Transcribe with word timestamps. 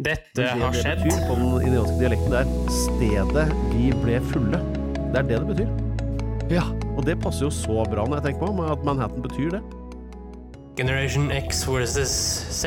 Dette 0.00 0.46
har 0.56 0.72
skjedd. 0.72 1.02
Det 1.02 1.10
betyr 1.10 1.26
på 1.28 1.34
den 1.36 1.66
indianske 1.68 1.96
dialekten 2.00 2.32
det 2.32 2.38
er 2.40 2.52
'stedet 2.72 3.48
vi 3.74 3.90
ble 4.00 4.20
fulle'. 4.30 4.60
Det 5.12 5.18
er 5.20 5.26
det 5.28 5.40
det 5.42 5.48
betyr. 5.50 5.68
Ja. 6.50 6.64
Og 6.96 7.04
det 7.04 7.18
passer 7.20 7.46
jo 7.46 7.50
så 7.50 7.84
bra 7.84 8.06
når 8.06 8.20
jeg 8.20 8.24
tenker 8.30 8.46
på 8.48 8.64
at 8.72 8.84
Manhattan 8.84 9.22
betyr 9.22 9.50
det. 9.58 9.60
Generation 10.78 11.30
X 11.30 11.66
versus 11.68 12.10
Z. 12.48 12.64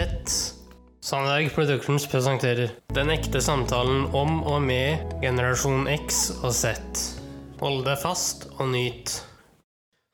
Sandberg 1.02 1.50
Productions 1.56 2.06
presenterer 2.08 2.70
Den 2.94 3.10
ekte 3.10 3.42
samtalen 3.42 4.06
om 4.14 4.44
og 4.44 4.62
med 4.62 5.02
generasjon 5.22 5.88
X 5.90 6.30
og 6.44 6.54
Z. 6.54 6.78
Hold 7.60 7.84
deg 7.86 7.98
fast 7.98 8.48
og 8.60 8.70
nyt. 8.70 9.33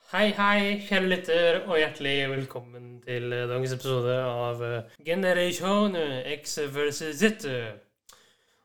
Hei, 0.09 0.31
hei, 0.33 0.61
kjære 0.87 1.05
lytter, 1.05 1.57
og 1.69 1.75
hjertelig 1.77 2.13
velkommen 2.31 2.85
til 3.03 3.29
eh, 3.29 3.43
dagens 3.45 3.75
episode 3.75 4.15
av 4.25 4.63
Generation 5.05 5.93
X 6.33 6.55
versus 6.73 7.19
Z. 7.19 7.45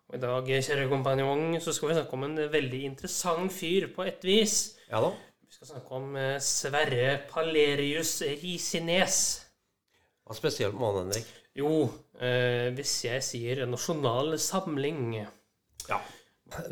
Og 0.09 0.17
I 0.17 0.21
dag, 0.23 0.49
kjære 0.49 0.87
kompanjong, 0.89 1.59
så 1.61 1.75
skal 1.77 1.91
vi 1.91 1.96
snakke 1.99 2.17
om 2.17 2.25
en 2.31 2.41
veldig 2.54 2.81
interessant 2.89 3.53
fyr 3.53 3.91
på 3.93 4.07
et 4.09 4.25
vis. 4.25 4.54
Ja 4.89 5.03
da. 5.04 5.11
Vi 5.45 5.59
skal 5.59 5.75
snakke 5.75 6.01
om 6.01 6.17
eh, 6.17 6.39
Sverre 6.41 7.18
Palerius 7.29 8.15
Risines. 8.40 9.21
Hva 10.25 10.32
er 10.32 10.40
spesielt 10.40 10.81
med 10.81 10.89
han, 10.89 11.01
Henrik? 11.03 11.29
Jo, 11.61 11.75
eh, 12.25 12.71
hvis 12.79 12.95
jeg 13.11 13.29
sier 13.29 13.67
Nasjonal 13.68 14.39
Samling 14.40 15.18
Ja. 15.90 16.01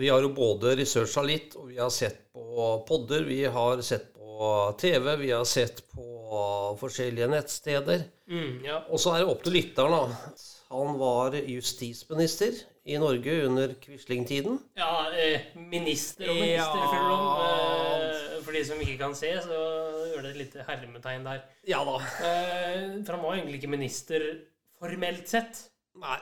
Vi 0.00 0.08
har 0.08 0.24
jo 0.24 0.32
både 0.32 0.78
researcha 0.80 1.28
litt, 1.28 1.58
og 1.60 1.68
vi 1.74 1.76
har 1.76 1.92
sett 1.92 2.30
på 2.32 2.72
podder, 2.88 3.28
vi 3.28 3.42
har 3.44 3.84
sett 3.84 4.11
TV, 4.80 5.16
vi 5.20 5.30
har 5.34 5.44
sett 5.48 5.82
på 5.92 6.06
forskjellige 6.80 7.28
nettsteder. 7.32 8.04
mm, 8.28 8.64
Ja. 8.64 8.80
Og 8.90 8.98
så 9.00 9.14
er 9.14 9.22
det 9.24 9.28
opp 9.32 9.42
til 9.44 9.52
lytteren. 9.58 10.14
Han 10.72 10.98
var 10.98 11.34
justisminister 11.36 12.52
i 12.88 12.96
Norge 12.98 13.34
under 13.46 13.74
Quisling-tiden. 13.82 14.58
ja 14.76 15.10
eh, 15.14 15.40
minister 15.56 16.30
og 16.30 16.34
minister, 16.34 16.80
Ja. 16.82 17.02
Eh, 18.38 18.42
for 18.42 18.52
de 18.52 18.64
som 18.64 18.80
ikke 18.80 18.98
kan 18.98 19.14
se, 19.14 19.30
så 19.44 19.58
gjør 20.14 20.22
det 20.22 20.30
et 20.32 20.40
lite 20.46 20.64
hermetegn 20.66 21.24
der. 21.28 21.42
Ja 21.68 21.84
da. 21.84 21.96
Eh, 22.00 23.04
for 23.04 23.12
han 23.16 23.22
var 23.22 23.34
egentlig 23.36 23.60
ikke 23.60 23.70
minister 23.76 24.20
formelt 24.80 25.28
sett. 25.28 25.68
Nei. 26.00 26.18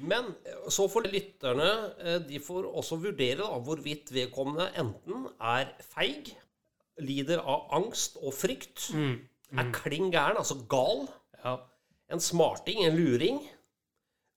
Men 0.00 0.34
så 0.72 0.86
får 0.88 1.10
lytterne 1.12 2.24
De 2.28 2.38
får 2.40 2.64
også 2.72 2.96
vurdere 3.02 3.36
da, 3.42 3.58
hvorvidt 3.60 4.08
vedkommende 4.14 4.70
enten 4.80 5.26
er 5.40 5.74
feig, 5.94 6.30
lider 6.98 7.38
av 7.38 7.68
angst 7.78 8.16
og 8.20 8.34
frykt, 8.34 8.90
er 8.94 9.70
klin 9.74 10.10
gæren, 10.12 10.36
altså 10.36 10.56
gal, 10.68 11.06
Ja. 11.44 11.56
en 12.10 12.20
smarting, 12.20 12.84
en 12.84 12.96
luring, 12.96 13.40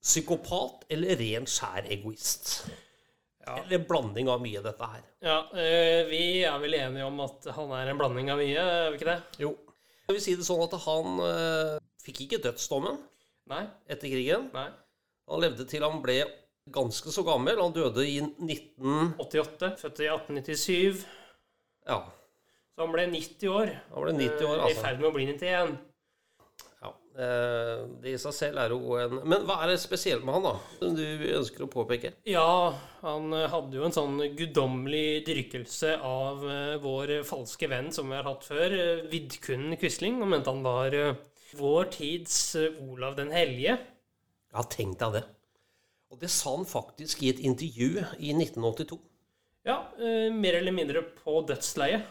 psykopat 0.04 0.84
eller 0.92 1.16
ren 1.20 1.46
skjær 1.48 1.86
egoist. 1.90 2.66
Ja. 3.44 3.58
Eller 3.60 3.78
en 3.78 3.86
blanding 3.88 4.28
av 4.32 4.40
mye 4.40 4.62
dette 4.64 4.86
her. 4.88 5.02
ja 5.20 5.38
eh, 5.52 6.06
vi 6.08 6.20
er 6.44 6.58
vel 6.62 6.74
enige 6.78 7.04
om 7.04 7.18
at 7.20 7.44
han 7.52 7.72
er 7.76 7.90
en 7.92 7.98
blanding 8.00 8.30
av 8.32 8.38
mye, 8.40 8.56
er 8.56 8.90
vi 8.90 8.96
ikke 8.98 9.10
det? 9.10 9.18
Jo. 9.44 9.50
Jeg 10.08 10.14
vil 10.16 10.22
si 10.24 10.34
det 10.36 10.46
sånn 10.46 10.62
at 10.64 10.76
han 10.84 11.20
eh, 11.26 11.74
fikk 12.04 12.22
ikke 12.24 12.40
dødsdommen 12.46 12.96
Nei? 13.52 13.66
etter 13.88 14.08
krigen. 14.08 14.48
Nei? 14.54 14.70
Han 15.28 15.40
levde 15.44 15.66
til 15.68 15.84
han 15.84 16.00
ble 16.04 16.22
ganske 16.72 17.12
så 17.12 17.24
gammel. 17.24 17.60
Han 17.60 17.72
døde 17.76 18.04
i 18.08 18.18
1988. 18.20 19.74
født 19.80 20.00
i 20.04 20.08
1897. 20.08 21.04
Ja, 21.88 21.98
Så 22.74 22.82
han 22.82 22.92
ble 22.94 23.06
90 23.12 23.50
år. 23.54 23.74
han 23.94 24.02
ble 24.06 24.12
90 24.18 24.46
år, 24.48 24.62
altså. 24.64 24.70
I 24.74 24.82
ferd 24.82 25.02
med 25.02 25.08
å 25.10 25.14
bli 25.14 25.26
91. 25.30 25.74
Ja, 26.82 26.90
eh, 27.22 27.82
Det 28.02 28.14
i 28.14 28.18
seg 28.20 28.34
selv 28.34 28.58
er 28.64 28.74
jo 28.74 28.96
en 28.98 29.20
Men 29.22 29.44
hva 29.46 29.60
er 29.62 29.70
det 29.72 29.76
spesielt 29.80 30.24
med 30.26 30.34
han, 30.34 30.48
da? 30.48 30.54
Som 30.80 30.96
du 30.98 31.04
ønsker 31.38 31.64
å 31.64 31.70
påpeke? 31.70 32.10
Ja, 32.26 32.74
han 33.04 33.30
eh, 33.32 33.46
hadde 33.52 33.78
jo 33.78 33.86
en 33.86 33.94
sånn 33.94 34.18
guddommelig 34.36 35.22
dyrkelse 35.28 35.94
av 36.02 36.42
eh, 36.50 36.74
vår 36.82 37.20
falske 37.28 37.70
venn 37.70 37.92
som 37.94 38.10
vi 38.10 38.18
har 38.18 38.26
hatt 38.26 38.44
før, 38.48 38.74
Vidkun 39.12 39.76
Quisling, 39.78 40.18
og 40.22 40.32
mente 40.34 40.50
han 40.50 40.66
var 40.66 40.98
eh, 40.98 41.14
vår 41.54 41.92
tids 41.94 42.56
eh, 42.58 42.74
Olav 42.90 43.14
den 43.20 43.30
hellige. 43.30 43.78
Ja, 44.54 44.66
tenk 44.70 44.98
deg 45.00 45.20
det. 45.20 45.24
Og 46.10 46.18
det 46.20 46.28
sa 46.30 46.52
han 46.56 46.66
faktisk 46.66 47.22
i 47.22 47.30
et 47.32 47.40
intervju 47.42 48.02
i 48.18 48.34
1982. 48.34 48.98
Ja, 49.66 49.78
eh, 49.98 50.28
mer 50.34 50.58
eller 50.58 50.74
mindre 50.74 51.02
på 51.22 51.38
dødsleiet. 51.48 52.04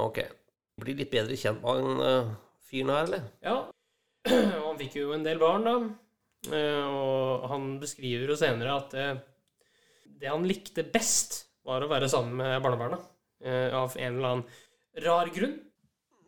Ok. 0.00 0.22
Blir 0.80 0.96
litt 0.98 1.10
bedre 1.12 1.36
kjent 1.36 1.60
med 1.62 1.82
han 1.82 2.00
uh, 2.00 2.30
fyren 2.68 2.92
her, 2.94 3.08
eller? 3.08 3.26
Ja, 3.44 3.56
og 4.60 4.64
han 4.70 4.80
fikk 4.80 4.96
jo 5.02 5.12
en 5.16 5.26
del 5.26 5.40
barn, 5.42 5.66
da. 5.66 5.74
Eh, 6.50 6.86
Og 6.90 7.44
han 7.52 7.66
beskriver 7.78 8.32
jo 8.32 8.36
senere 8.38 8.72
at 8.74 8.94
eh, 8.98 9.20
det 10.18 10.30
han 10.30 10.46
likte 10.48 10.82
best, 10.82 11.44
var 11.62 11.84
å 11.84 11.90
være 11.90 12.08
sammen 12.10 12.34
med 12.40 12.62
barnebarna. 12.64 12.98
Av 13.74 13.94
en 13.98 14.16
eller 14.16 14.28
annen 14.28 15.02
rar 15.04 15.30
grunn. 15.34 15.54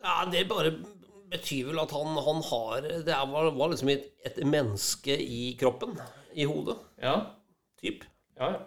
Ja, 0.02 0.24
det 0.30 0.44
bare 0.50 0.72
betyr 1.30 1.68
vel 1.70 1.80
at 1.82 1.92
han, 1.94 2.14
han 2.26 2.40
har 2.46 2.86
Det 3.06 3.18
var, 3.30 3.50
var 3.54 3.70
liksom 3.72 3.90
et, 3.94 4.08
et 4.26 4.38
menneske 4.46 5.14
i 5.14 5.56
kroppen. 5.58 5.94
I 6.34 6.46
hodet. 6.50 6.76
Ja, 7.02 7.14
Typ. 7.82 8.02
Ja, 8.38 8.52
ja. 8.54 8.60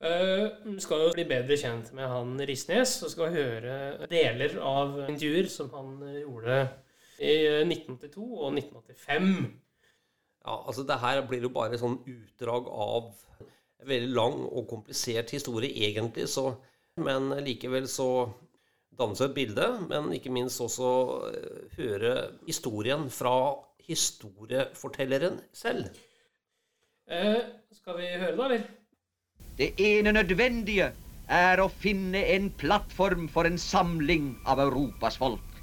Eh, 0.00 0.46
Vi 0.64 0.80
skal 0.80 1.02
jo 1.04 1.12
bli 1.12 1.26
bedre 1.28 1.56
kjent 1.60 1.90
med 1.96 2.08
han 2.08 2.38
Risnes, 2.48 3.02
og 3.04 3.12
skal 3.12 3.34
høre 3.34 4.06
deler 4.08 4.56
av 4.64 4.94
intervjuer 5.10 5.48
som 5.52 5.68
han 5.74 5.90
eh, 6.08 6.22
gjorde 6.22 6.60
i 7.20 7.34
eh, 7.50 7.64
1982 7.66 8.28
og 8.30 8.54
1985. 8.54 9.26
Ja, 10.40 10.54
altså 10.56 10.86
det 10.88 10.96
her 11.02 11.20
blir 11.28 11.44
jo 11.44 11.52
bare 11.52 11.76
sånn 11.80 11.98
utdrag 12.08 12.70
av 12.72 13.10
en 13.80 13.88
veldig 13.90 14.14
lang 14.16 14.38
og 14.48 14.70
komplisert 14.72 15.32
historie, 15.36 15.72
egentlig, 15.88 16.28
så 16.28 16.54
Men 17.00 17.30
likevel 17.46 17.86
så 17.88 18.28
dannes 18.98 19.20
et 19.22 19.32
bilde, 19.32 19.66
men 19.88 20.10
ikke 20.12 20.32
minst 20.32 20.60
også 20.60 20.88
eh, 21.30 21.76
høre 21.78 22.14
historien 22.48 23.06
fra 23.14 23.54
historiefortelleren 23.86 25.38
selv. 25.56 25.86
Eh, 27.08 27.40
skal 27.72 27.96
vi 28.00 28.10
høre, 28.10 28.36
da, 28.36 28.48
eller? 28.48 28.66
Det 29.58 29.72
ene 29.78 30.12
nødvendige 30.12 30.92
er 31.30 31.60
å 31.62 31.68
finne 31.70 32.22
en 32.34 32.48
plattform 32.58 33.28
for 33.28 33.46
en 33.46 33.58
samling 33.58 34.32
av 34.46 34.62
Europas 34.62 35.18
folk. 35.20 35.60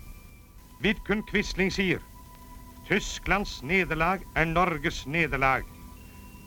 Vidkun 0.84 1.24
Quisling 1.32 1.72
sier 1.74 2.04
Tysklands 2.88 3.58
nederlag 3.68 4.22
er 4.40 4.48
Norges 4.48 5.02
nederlag. 5.08 5.66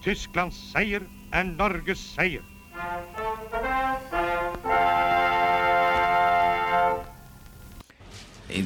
Tysklands 0.04 0.56
seier 0.70 1.04
er 1.36 1.44
Norges 1.44 2.00
seier. 2.14 2.46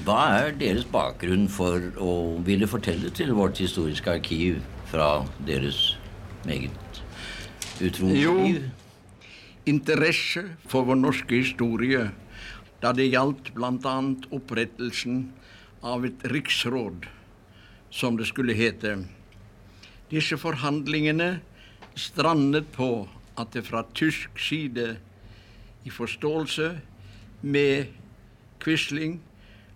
Hva 0.04 0.20
er 0.36 0.54
deres 0.60 0.84
bakgrunn 0.92 1.48
for 1.48 1.90
å 1.96 2.14
ville 2.46 2.68
fortelle 2.68 3.10
til 3.16 3.34
vårt 3.34 3.58
historiske 3.62 4.18
arkiv 4.20 4.60
fra 4.92 5.24
deres 5.48 5.94
meget 6.44 6.83
utrolige 7.80 8.22
Jo. 8.22 8.62
interesse 9.66 10.44
for 10.68 10.84
vår 10.84 11.00
norske 11.00 11.34
historie 11.34 12.10
da 12.82 12.92
det 12.92 13.08
gjaldt 13.10 13.54
bl.a. 13.54 13.96
opprettelsen 14.30 15.32
av 15.82 16.04
et 16.04 16.24
riksråd, 16.28 17.06
som 17.90 18.16
det 18.16 18.26
skulle 18.28 18.56
hete. 18.56 18.98
Disse 20.10 20.36
forhandlingene 20.36 21.40
strandet 21.96 22.66
på 22.74 23.08
at 23.40 23.54
det 23.54 23.64
fra 23.66 23.84
tysk 23.94 24.38
side, 24.38 24.96
i 25.84 25.90
forståelse 25.92 26.70
med 27.42 27.86
Quisling, 28.60 29.18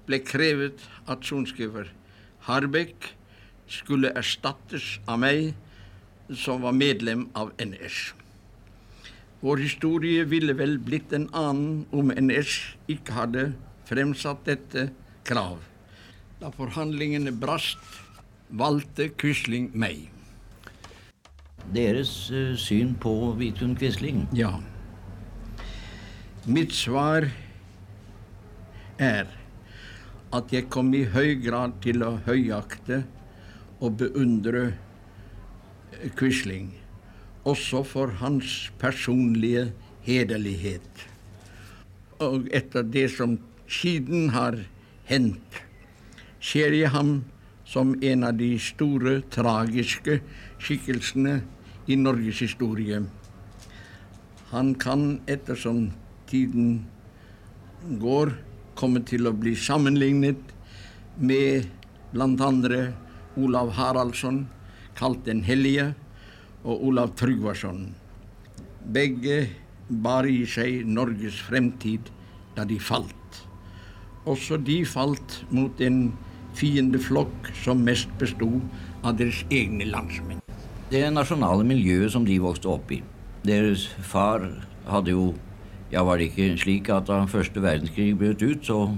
ble 0.09 0.21
krevet 0.25 0.81
at 1.09 1.25
sorenskriver 1.25 1.91
Harbeck 2.49 3.11
skulle 3.69 4.13
erstattes 4.17 4.99
av 5.09 5.21
meg, 5.21 5.53
som 6.35 6.63
var 6.63 6.73
medlem 6.73 7.29
av 7.33 7.53
NS. 7.59 8.13
Vår 9.41 9.57
historie 9.63 10.25
ville 10.27 10.55
vel 10.59 10.79
blitt 10.83 11.13
en 11.15 11.29
annen 11.37 11.87
om 11.95 12.11
NS 12.11 12.59
ikke 12.91 13.15
hadde 13.15 13.45
fremsatt 13.89 14.43
dette 14.49 14.89
krav. 15.29 15.61
Da 16.41 16.51
forhandlingene 16.55 17.33
brast, 17.35 17.83
valgte 18.49 19.09
Quisling 19.21 19.71
meg. 19.75 20.09
Deres 21.75 22.31
eh, 22.33 22.55
syn 22.57 22.95
på 22.99 23.13
Vidkun 23.39 23.77
Quisling? 23.77 24.25
Ja. 24.33 24.55
Mitt 26.49 26.73
svar 26.73 27.29
er 28.99 29.29
at 30.33 30.53
jeg 30.53 30.69
kom 30.73 30.91
i 30.97 31.05
høy 31.13 31.37
grad 31.45 31.79
til 31.85 32.03
å 32.05 32.17
høyakte 32.27 33.03
og 33.79 33.99
beundre 34.01 34.71
Quisling, 36.19 36.73
også 37.45 37.83
for 37.83 38.07
hans 38.21 38.73
personlige 38.79 39.73
hederlighet. 40.03 41.07
Og 42.19 42.49
etter 42.55 42.83
det 42.83 43.09
som 43.15 43.39
siden 43.69 44.31
har 44.35 44.59
hendt, 45.09 45.63
ser 46.41 46.75
jeg 46.75 46.91
ham 46.95 47.25
som 47.69 47.95
en 48.03 48.25
av 48.25 48.37
de 48.39 48.55
store, 48.63 49.21
tragiske 49.31 50.21
skikkelsene 50.63 51.41
i 51.89 51.97
Norges 51.99 52.41
historie. 52.45 53.03
Han 54.53 54.75
kan, 54.81 55.21
ettersom 55.29 55.91
tiden 56.31 56.87
går, 58.01 58.33
komme 58.79 59.03
til 59.05 59.29
å 59.29 59.35
bli 59.37 59.55
sammenlignet 59.59 60.55
med 61.19 61.67
bl.a. 62.15 62.85
Olav 63.39 63.75
Haraldsson, 63.77 64.47
kalt 64.99 65.25
Den 65.27 65.45
hellige, 65.47 65.93
og 66.65 66.85
Olav 66.91 67.15
Tryggvason. 67.17 67.95
Begge 68.93 69.47
bar 69.89 70.27
i 70.27 70.43
seg 70.47 70.85
Norges 70.87 71.39
fremtid 71.41 72.11
da 72.57 72.67
de 72.69 72.79
falt. 72.83 73.43
Også 74.29 74.59
de 74.61 74.83
falt 74.85 75.39
mot 75.55 75.81
en 75.81 76.11
fiendeflokk 76.59 77.53
som 77.63 77.85
mest 77.87 78.11
bestod 78.21 78.61
av 79.07 79.17
deres 79.21 79.45
egne 79.55 79.87
landsmenn. 79.89 80.43
Det 80.91 81.05
nasjonale 81.13 81.65
miljøet 81.69 82.13
som 82.13 82.25
de 82.27 82.39
vokste 82.43 82.71
opp 82.73 82.91
i. 82.93 83.03
Deres 83.47 83.87
far 84.03 84.49
hadde 84.89 85.15
jo 85.15 85.35
Ja, 85.89 86.03
var 86.05 86.19
det 86.21 86.27
ikke 86.29 86.59
slik 86.61 86.91
at 86.93 87.07
da 87.09 87.23
første 87.25 87.63
verdenskrig 87.65 88.11
brøt 88.21 88.43
ut, 88.45 88.61
så 88.61 88.91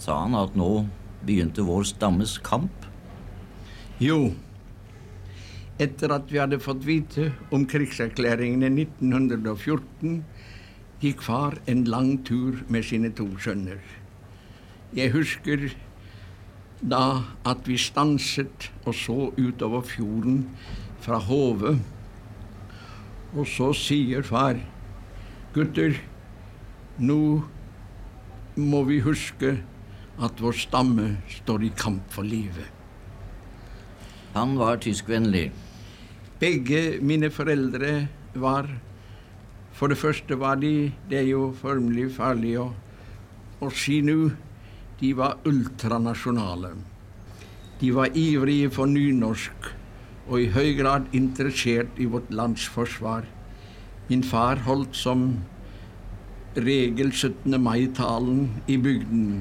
sa 0.00 0.14
han 0.22 0.32
at 0.32 0.54
nå 0.56 0.86
begynte 1.28 1.60
vår 1.60 1.84
stammes 1.84 2.38
kamp? 2.40 2.86
Jo, 4.00 4.30
etter 5.78 6.12
at 6.14 6.30
vi 6.32 6.40
hadde 6.42 6.58
fått 6.62 6.82
vite 6.86 7.30
om 7.54 7.66
krigserklæringen 7.70 8.64
i 8.66 8.70
1914, 8.82 10.22
gikk 10.98 11.22
far 11.22 11.54
en 11.70 11.84
lang 11.86 12.16
tur 12.26 12.64
med 12.68 12.86
sine 12.86 13.12
to 13.14 13.28
sønner. 13.38 13.78
Jeg 14.96 15.12
husker 15.14 15.68
da 16.82 17.22
at 17.46 17.66
vi 17.68 17.76
stanset 17.78 18.70
og 18.84 18.94
så 18.94 19.30
utover 19.38 19.84
fjorden 19.86 20.44
fra 21.04 21.18
Hove. 21.22 21.76
Og 23.36 23.46
så 23.46 23.70
sier 23.76 24.24
far, 24.26 24.58
gutter, 25.54 25.98
nå 26.98 27.20
må 28.58 28.82
vi 28.88 28.98
huske 29.04 29.58
at 30.18 30.42
vår 30.42 30.56
stamme 30.58 31.12
står 31.30 31.68
i 31.68 31.72
kamp 31.78 32.10
for 32.10 32.26
livet. 32.26 32.66
Han 34.34 34.56
var 34.58 34.80
tyskvennlig. 34.82 35.50
Begge 36.38 37.00
mine 37.02 37.32
foreldre 37.34 38.08
var 38.38 38.68
For 39.74 39.90
det 39.90 39.98
første 39.98 40.36
var 40.38 40.60
de 40.62 40.92
Det 41.10 41.18
er 41.18 41.26
jo 41.30 41.52
formelig 41.54 42.12
farlig 42.14 42.52
å, 42.58 42.68
å 43.60 43.70
si 43.74 44.00
nå. 44.02 44.30
De 44.98 45.12
var 45.14 45.38
ultranasjonale. 45.46 46.72
De 47.80 47.90
var 47.94 48.14
ivrige 48.18 48.70
for 48.74 48.90
nynorsk 48.90 49.68
og 50.28 50.40
i 50.42 50.48
høy 50.52 50.74
grad 50.78 51.06
interessert 51.16 51.98
i 51.98 52.06
vårt 52.10 52.30
lands 52.34 52.66
forsvar. 52.70 53.24
Min 54.08 54.22
far 54.22 54.62
holdt 54.66 54.98
som 54.98 55.28
regel 56.56 57.12
17. 57.12 57.54
mai-talen 57.62 58.48
i 58.66 58.76
bygden. 58.82 59.40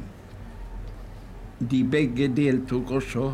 De 1.60 1.82
begge 1.84 2.30
deltok 2.38 2.94
også 3.02 3.32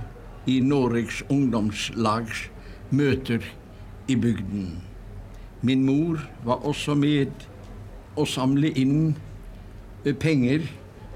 i 0.48 0.60
Noregs 0.64 1.22
ungdomslags 1.30 2.48
møter 2.94 3.44
i 4.08 4.16
bygden. 4.16 4.78
Min 5.62 5.86
mor 5.88 6.22
var 6.46 6.66
også 6.68 6.96
med 7.00 7.48
å 8.20 8.26
samle 8.30 8.70
inn 8.78 9.14
penger 10.20 10.68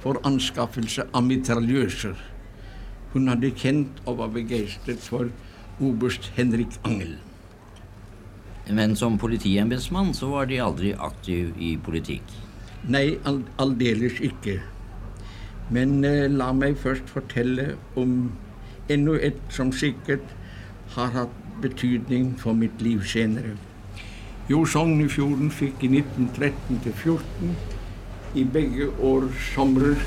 for 0.02 0.20
anskaffelse 0.28 1.08
av 1.14 1.26
mitraljøser. 1.28 2.16
Hun 3.14 3.28
hadde 3.32 3.52
kjent 3.60 4.02
og 4.06 4.22
var 4.22 4.34
begeistret 4.36 5.04
for 5.04 5.30
oberst 5.84 6.32
Henrik 6.38 6.80
Angel. 6.88 7.18
Men 8.68 8.96
som 9.00 9.18
politiembetsmann 9.20 10.14
så 10.16 10.32
var 10.32 10.50
de 10.50 10.60
aldri 10.64 10.94
aktiv 10.94 11.54
i 11.60 11.76
politikk. 11.84 12.26
Nei, 12.88 13.18
aldeles 13.60 14.20
ikke. 14.24 14.60
Men 15.74 16.04
eh, 16.08 16.28
la 16.32 16.52
meg 16.56 16.78
først 16.80 17.10
fortelle 17.12 17.74
om 18.00 18.32
enda 18.92 19.18
et 19.24 19.40
som 19.52 19.74
sikkert 19.76 20.24
har 20.96 21.12
hatt 21.16 21.47
betydning 21.62 22.40
for 22.40 22.54
mitt 22.54 22.82
liv 22.82 23.04
senere. 23.06 23.58
Jo, 24.50 24.66
Sognefjorden 24.66 25.52
fikk 25.52 25.84
i 25.84 25.88
1913-14 26.00 27.52
i 28.36 28.44
begge 28.44 28.88
år 29.04 29.28
somrer 29.54 30.00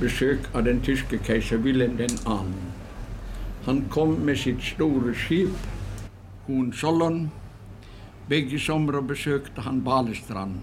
besøk 0.00 0.48
av 0.54 0.64
den 0.66 0.80
tyske 0.82 1.18
keiser 1.26 1.58
Wilhelm 1.62 1.98
2. 2.24 2.36
Han 3.68 3.84
kom 3.90 4.16
med 4.24 4.38
sitt 4.38 4.62
store 4.62 5.14
skip, 5.14 5.66
Hohenzollern. 6.46 7.30
Begge 8.28 8.60
somre 8.60 9.02
besøkte 9.02 9.60
han 9.60 9.82
Balestrand. 9.84 10.54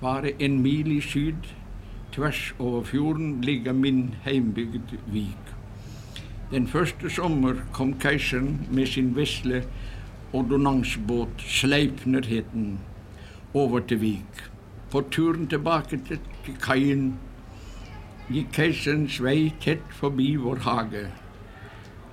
Bare 0.00 0.34
en 0.42 0.60
mil 0.62 0.92
i 0.92 1.00
syd, 1.00 1.50
tvers 2.12 2.54
over 2.58 2.84
fjorden, 2.84 3.40
ligger 3.40 3.72
min 3.72 4.14
heimbygd 4.24 4.96
Vik. 5.12 5.45
Den 6.50 6.68
første 6.70 7.10
sommer 7.10 7.56
kom 7.74 7.96
keiseren 7.98 8.60
med 8.70 8.86
sin 8.86 9.08
vesle 9.16 9.64
ordonnansbåt 10.32 11.42
Sleipner 11.42 12.22
het 12.30 12.52
over 13.54 13.80
til 13.80 14.00
Vik. 14.00 14.42
På 14.90 15.00
turen 15.10 15.48
tilbake 15.50 15.98
til, 16.06 16.20
til 16.44 16.54
kaien 16.62 17.08
gikk 18.28 18.52
keiserens 18.54 19.18
vei 19.22 19.50
tett 19.64 19.90
forbi 19.90 20.28
vår 20.38 20.62
hage. 20.68 21.02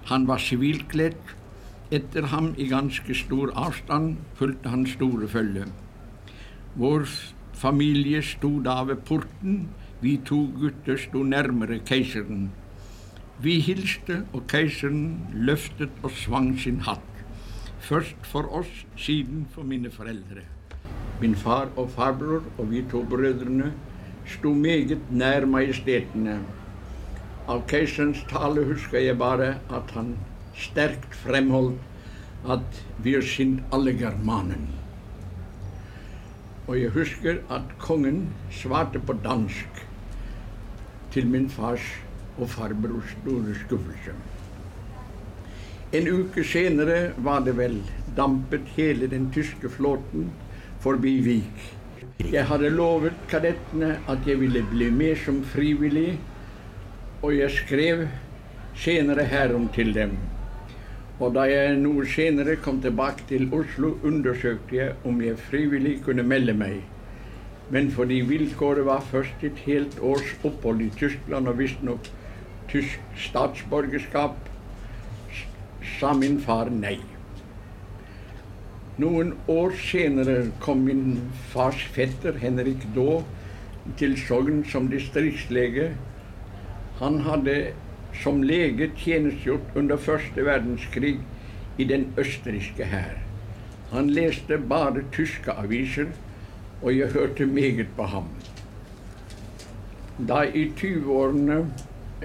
Han 0.10 0.26
var 0.28 0.42
sivilkledd. 0.42 1.22
Etter 1.94 2.26
ham 2.34 2.56
i 2.58 2.66
ganske 2.74 3.14
stor 3.14 3.54
avstand 3.54 4.18
fulgte 4.34 4.74
han 4.74 4.88
store 4.90 5.30
følge. 5.30 5.68
Vår 6.74 7.06
familie 7.54 8.26
sto 8.26 8.56
da 8.66 8.82
ved 8.90 9.06
porten. 9.06 9.68
Vi 10.02 10.18
to 10.26 10.42
gutter 10.58 10.98
sto 10.98 11.22
nærmere 11.22 11.84
keiseren. 11.86 12.50
Vi 13.44 13.58
hilste, 13.60 14.22
og 14.32 14.46
keiseren 14.48 15.18
løftet 15.36 15.92
og 16.04 16.14
svang 16.16 16.54
sin 16.64 16.78
hatt. 16.86 17.10
Først 17.84 18.28
for 18.32 18.48
oss, 18.56 18.70
siden 18.96 19.42
for 19.52 19.68
mine 19.68 19.90
foreldre. 19.92 20.46
Min 21.20 21.36
far 21.36 21.68
og 21.76 21.90
farbror 21.92 22.46
og 22.58 22.70
vi 22.72 22.84
to 22.92 23.02
brødrene 23.10 23.74
sto 24.26 24.54
meget 24.56 25.12
nær 25.12 25.44
majestetene. 25.46 26.38
Av 27.52 27.66
keiserens 27.68 28.22
tale 28.30 28.64
husker 28.70 29.04
jeg 29.04 29.18
bare 29.20 29.50
at 29.68 29.92
han 29.98 30.14
sterkt 30.56 31.20
fremholdt 31.26 32.48
at 32.56 32.80
vi 33.04 33.18
sind 33.28 33.60
alle 33.76 33.92
germanen. 34.00 34.70
Og 36.68 36.80
jeg 36.80 36.96
husker 36.96 37.44
at 37.52 37.76
kongen 37.80 38.30
svarte 38.52 39.04
på 39.04 39.20
dansk 39.28 39.86
til 41.12 41.28
min 41.28 41.50
fars 41.50 41.92
og 42.38 42.50
farbrors 42.50 43.16
store 43.22 43.56
skuffelse. 43.64 44.16
En 45.94 46.08
uke 46.10 46.42
senere 46.44 47.14
var 47.22 47.44
det 47.46 47.54
vel 47.58 47.78
dampet 48.18 48.70
hele 48.78 49.08
den 49.12 49.28
tyske 49.34 49.70
flåten 49.70 50.32
forbi 50.82 51.20
Vik. 51.22 51.66
Jeg 52.34 52.48
hadde 52.50 52.72
lovet 52.74 53.18
kadettene 53.30 54.00
at 54.10 54.26
jeg 54.26 54.40
ville 54.42 54.64
bli 54.72 54.90
med 54.90 55.20
som 55.22 55.44
frivillig, 55.46 56.16
og 57.22 57.36
jeg 57.38 57.52
skrev 57.54 58.08
senere 58.76 59.26
herom 59.30 59.68
til 59.76 59.94
dem. 59.94 60.18
Og 61.22 61.36
da 61.36 61.46
jeg 61.48 61.78
noe 61.78 62.08
senere 62.10 62.58
kom 62.58 62.82
tilbake 62.82 63.28
til 63.30 63.46
Oslo, 63.54 63.94
undersøkte 64.04 64.76
jeg 64.76 64.96
om 65.06 65.22
jeg 65.22 65.38
frivillig 65.38 66.00
kunne 66.04 66.26
melde 66.26 66.58
meg. 66.58 66.82
Men 67.70 67.92
fordi 67.94 68.24
vilkåret 68.28 68.86
var 68.86 69.06
først 69.12 69.46
et 69.46 69.62
helt 69.68 70.00
års 70.02 70.34
opphold 70.44 70.82
i 70.82 70.92
Tyskland 70.98 71.48
og 71.48 71.62
visstnok 71.62 72.10
tysk 72.72 73.00
statsborgerskap, 73.18 74.36
sa 76.00 76.14
min 76.14 76.40
far 76.42 76.72
nei. 76.74 76.98
Noen 79.02 79.34
år 79.50 79.74
senere 79.82 80.52
kom 80.62 80.84
min 80.86 81.32
fars 81.50 81.80
fetter 81.96 82.36
Henrik 82.38 82.86
Daa 82.96 83.24
til 83.98 84.14
Sogn 84.22 84.62
som 84.70 84.90
distriktslege. 84.92 85.92
Han 87.00 87.24
hadde 87.26 87.56
som 88.22 88.44
lege 88.46 88.92
tjenestegjort 89.00 89.74
under 89.76 89.98
første 89.98 90.46
verdenskrig 90.46 91.18
i 91.78 91.88
den 91.90 92.12
østerrikske 92.22 92.86
hær. 92.86 93.18
Han 93.94 94.10
leste 94.14 94.58
bare 94.58 95.04
tyske 95.14 95.52
aviser, 95.52 96.14
og 96.82 96.94
jeg 96.98 97.14
hørte 97.14 97.46
meget 97.46 97.90
på 97.98 98.06
ham. 98.14 98.30
Da 100.30 100.44
i 100.46 100.68
20-årene 100.78 101.64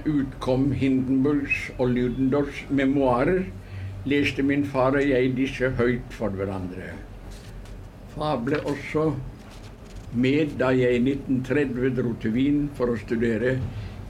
utkom 0.07 0.71
Hindenburgs 0.73 1.71
og 1.79 1.95
Ludendorffs 1.95 2.65
memoarer, 2.71 3.45
leste 4.09 4.43
min 4.47 4.65
far 4.67 4.97
og 4.99 5.05
jeg 5.09 5.33
disse 5.37 5.71
høyt 5.79 6.13
for 6.15 6.35
hverandre. 6.39 6.93
Far 8.15 8.41
ble 8.45 8.61
også 8.67 9.11
med 10.19 10.55
da 10.61 10.71
jeg 10.73 10.99
i 10.99 11.03
1930 11.03 11.91
dro 11.99 12.15
til 12.23 12.33
Wien 12.37 12.61
for 12.79 12.93
å 12.93 13.01
studere 13.01 13.57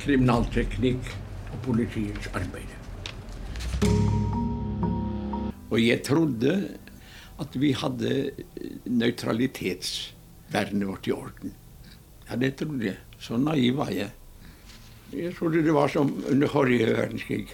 kriminalteknikk 0.02 1.10
og 1.52 1.58
politiets 1.66 2.30
arbeid. 2.38 2.76
Og 5.68 5.80
jeg 5.82 6.02
trodde 6.06 6.54
at 7.38 7.58
vi 7.60 7.72
hadde 7.76 8.12
nøytralitetsvernet 8.88 10.86
vårt 10.88 11.10
i 11.10 11.14
orden. 11.14 11.52
Ja, 12.28 12.36
det 12.36 12.56
trodde 12.60 12.90
jeg. 12.90 12.98
Så 13.18 13.36
naiv 13.40 13.78
var 13.80 13.90
jeg. 13.94 14.10
Jeg 15.12 15.32
trodde 15.38 15.64
det 15.64 15.74
var 15.74 15.88
som 15.88 16.10
under 16.28 16.50
forrige 16.52 16.92
verdenskrig. 16.92 17.48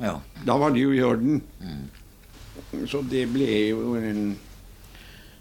Ja. 0.00 0.18
Da 0.46 0.56
var 0.58 0.72
det 0.74 0.84
jo 0.84 0.92
i 0.92 1.02
orden. 1.02 1.42
Så 2.88 3.02
det 3.10 3.26
ble 3.32 3.50
jo 3.68 3.94
en, 3.98 4.36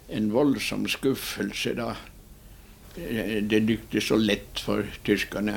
en 0.10 0.32
voldsom 0.34 0.86
skuffelse 0.92 1.76
da. 1.78 1.94
Det 2.94 3.64
lyktes 3.64 4.12
så 4.12 4.20
lett 4.20 4.60
for 4.62 4.86
tyskerne 5.08 5.56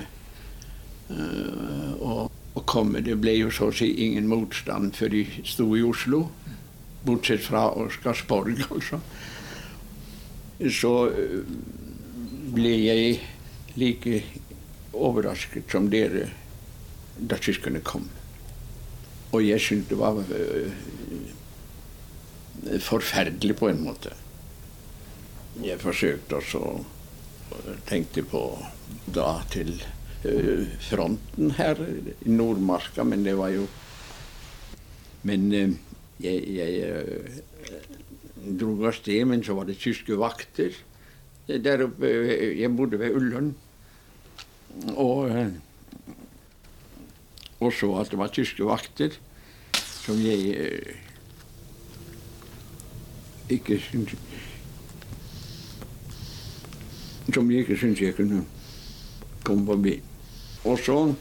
uh, 1.11 1.93
å, 2.01 2.15
å 2.31 2.65
komme. 2.65 3.03
Det 3.05 3.19
ble 3.21 3.37
jo 3.43 3.51
så 3.53 3.69
å 3.71 3.77
si 3.77 3.91
ingen 4.07 4.31
motstand 4.31 4.97
før 4.97 5.13
de 5.13 5.25
sto 5.45 5.69
i 5.77 5.85
Oslo. 5.85 6.27
Bortsett 7.07 7.45
fra 7.45 7.69
Oscarsborg, 7.77 8.63
altså. 8.73 9.03
Så 10.73 10.93
eh, 11.13 11.41
ble 12.57 12.71
jeg 12.73 13.19
like 13.77 14.23
overrasket 14.97 15.71
som 15.71 15.91
dere 15.91 16.29
da 17.17 17.39
tyskerne 17.41 17.81
kom. 17.81 18.09
Og 19.33 19.43
jeg 19.47 19.61
syntes 19.61 19.89
det 19.89 19.99
var 19.99 20.21
øh, 20.23 20.73
forferdelig 22.81 23.57
på 23.57 23.69
en 23.69 23.83
måte. 23.85 24.13
Jeg 25.65 25.81
forsøkte 25.81 26.37
også 26.37 26.59
og 26.59 26.85
tenkte 27.89 28.23
på 28.23 28.43
da 29.15 29.41
til 29.51 29.73
øh, 30.25 30.67
fronten 30.91 31.51
her 31.57 31.81
i 32.23 32.31
Nordmarka, 32.31 33.03
men 33.03 33.25
det 33.25 33.37
var 33.39 33.49
jo 33.49 33.67
Men 35.27 35.53
øh, 35.53 35.71
jeg, 36.21 36.45
jeg 36.49 36.89
øh, 36.89 37.31
dro 38.61 38.77
av 38.87 38.93
sted, 38.95 39.25
men 39.27 39.43
så 39.45 39.57
var 39.59 39.67
det 39.67 39.79
tyske 39.83 40.19
vakter 40.19 40.77
der 41.49 41.83
oppe. 41.85 42.07
øh, 42.07 42.61
Jeg 42.61 42.77
bodde 42.77 42.99
ved 42.99 43.15
Ullern. 43.15 43.55
Og, 44.97 45.31
øh, 45.31 45.53
og 47.61 47.73
så 47.73 47.95
at 48.01 48.11
det 48.11 48.19
var 48.19 48.29
tyske 48.29 48.67
vakter 48.67 49.17
som 50.07 50.19
jeg 50.23 50.51
eh, 50.55 50.95
ikke 53.51 53.79
syntes 53.79 54.19
Som 57.35 57.51
jeg 57.51 57.59
ikke 57.59 57.77
syntes 57.77 58.01
jeg 58.01 58.15
kunne 58.15 58.45
komme 59.45 59.67
forbi. 59.67 60.03
Og 60.65 60.79
så 60.79 61.15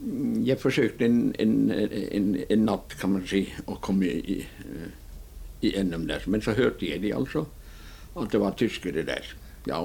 mm, 0.00 0.44
Jeg 0.46 0.60
forsøkte 0.60 1.04
en, 1.04 1.34
en, 1.38 1.70
en, 1.70 2.36
en 2.50 2.58
natt, 2.58 2.96
kan 3.00 3.14
man 3.14 3.26
si, 3.26 3.46
å 3.66 3.78
komme 3.80 4.08
i, 4.12 4.38
eh, 4.44 4.90
i 5.62 5.72
NM 5.82 6.06
der. 6.08 6.24
Men 6.26 6.44
så 6.44 6.52
hørte 6.52 6.90
jeg 6.90 7.02
de 7.02 7.14
altså, 7.16 7.46
at 8.20 8.32
det 8.32 8.40
var 8.40 8.56
tyskere 8.60 9.06
der. 9.08 9.32
Ja, 9.66 9.80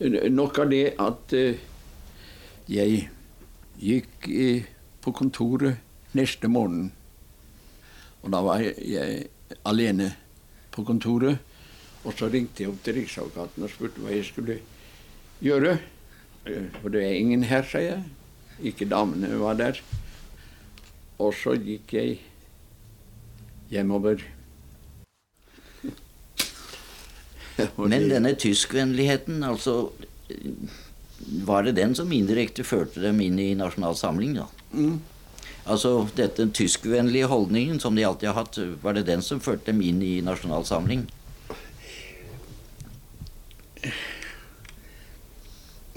nok 0.00 0.58
av 0.58 0.70
det 0.70 0.84
at 1.00 1.32
eh, 1.32 1.56
jeg 2.68 3.08
gikk 3.80 4.28
eh, 4.28 4.66
på 5.00 5.12
kontoret 5.16 5.80
neste 6.16 6.48
morgen. 6.48 6.92
Og 8.22 8.32
da 8.32 8.42
var 8.44 8.60
jeg, 8.60 9.28
alene 9.64 10.10
på 10.74 10.84
kontoret. 10.84 11.38
Og 12.06 12.14
så 12.14 12.28
ringte 12.30 12.62
jeg 12.62 12.70
opp 12.70 12.82
til 12.84 13.00
Riksadvokaten 13.00 13.64
og 13.66 13.72
spurte 13.72 14.02
hva 14.02 14.12
jeg 14.14 14.28
skulle 14.28 14.60
gjøre. 15.42 15.78
Eh, 16.46 16.68
For 16.80 16.92
det 16.92 17.04
er 17.06 17.18
ingen 17.18 17.46
her, 17.48 17.64
sa 17.64 17.78
jeg. 17.82 18.02
Ikke 18.60 18.88
damene 18.88 19.32
var 19.40 19.56
der. 19.56 19.80
Og 21.18 21.32
så 21.34 21.56
gikk 21.56 21.92
jeg 21.96 22.18
hjemover. 23.72 24.20
Og 24.20 24.32
Men 27.76 28.08
denne 28.10 28.34
tyskvennligheten, 28.36 29.42
altså 29.44 29.90
Var 31.46 31.62
det 31.62 31.76
den 31.78 31.94
som 31.96 32.12
indirekte 32.12 32.64
førte 32.66 33.00
dem 33.00 33.20
inn 33.24 33.38
i 33.40 33.54
Nasjonal 33.56 33.96
Samling, 33.96 34.34
da? 34.36 34.46
Altså 35.66 36.06
dette 36.14 36.46
tyskvennlige 36.54 37.26
holdningen 37.30 37.80
som 37.82 37.96
de 37.96 38.04
alltid 38.06 38.28
har 38.30 38.44
hatt, 38.44 38.58
var 38.82 38.94
det 38.94 39.06
den 39.08 39.22
som 39.24 39.40
førte 39.42 39.72
dem 39.72 39.80
inn 39.82 40.02
i 40.04 40.20
Nasjonal 40.22 40.66
Samling? 40.68 41.06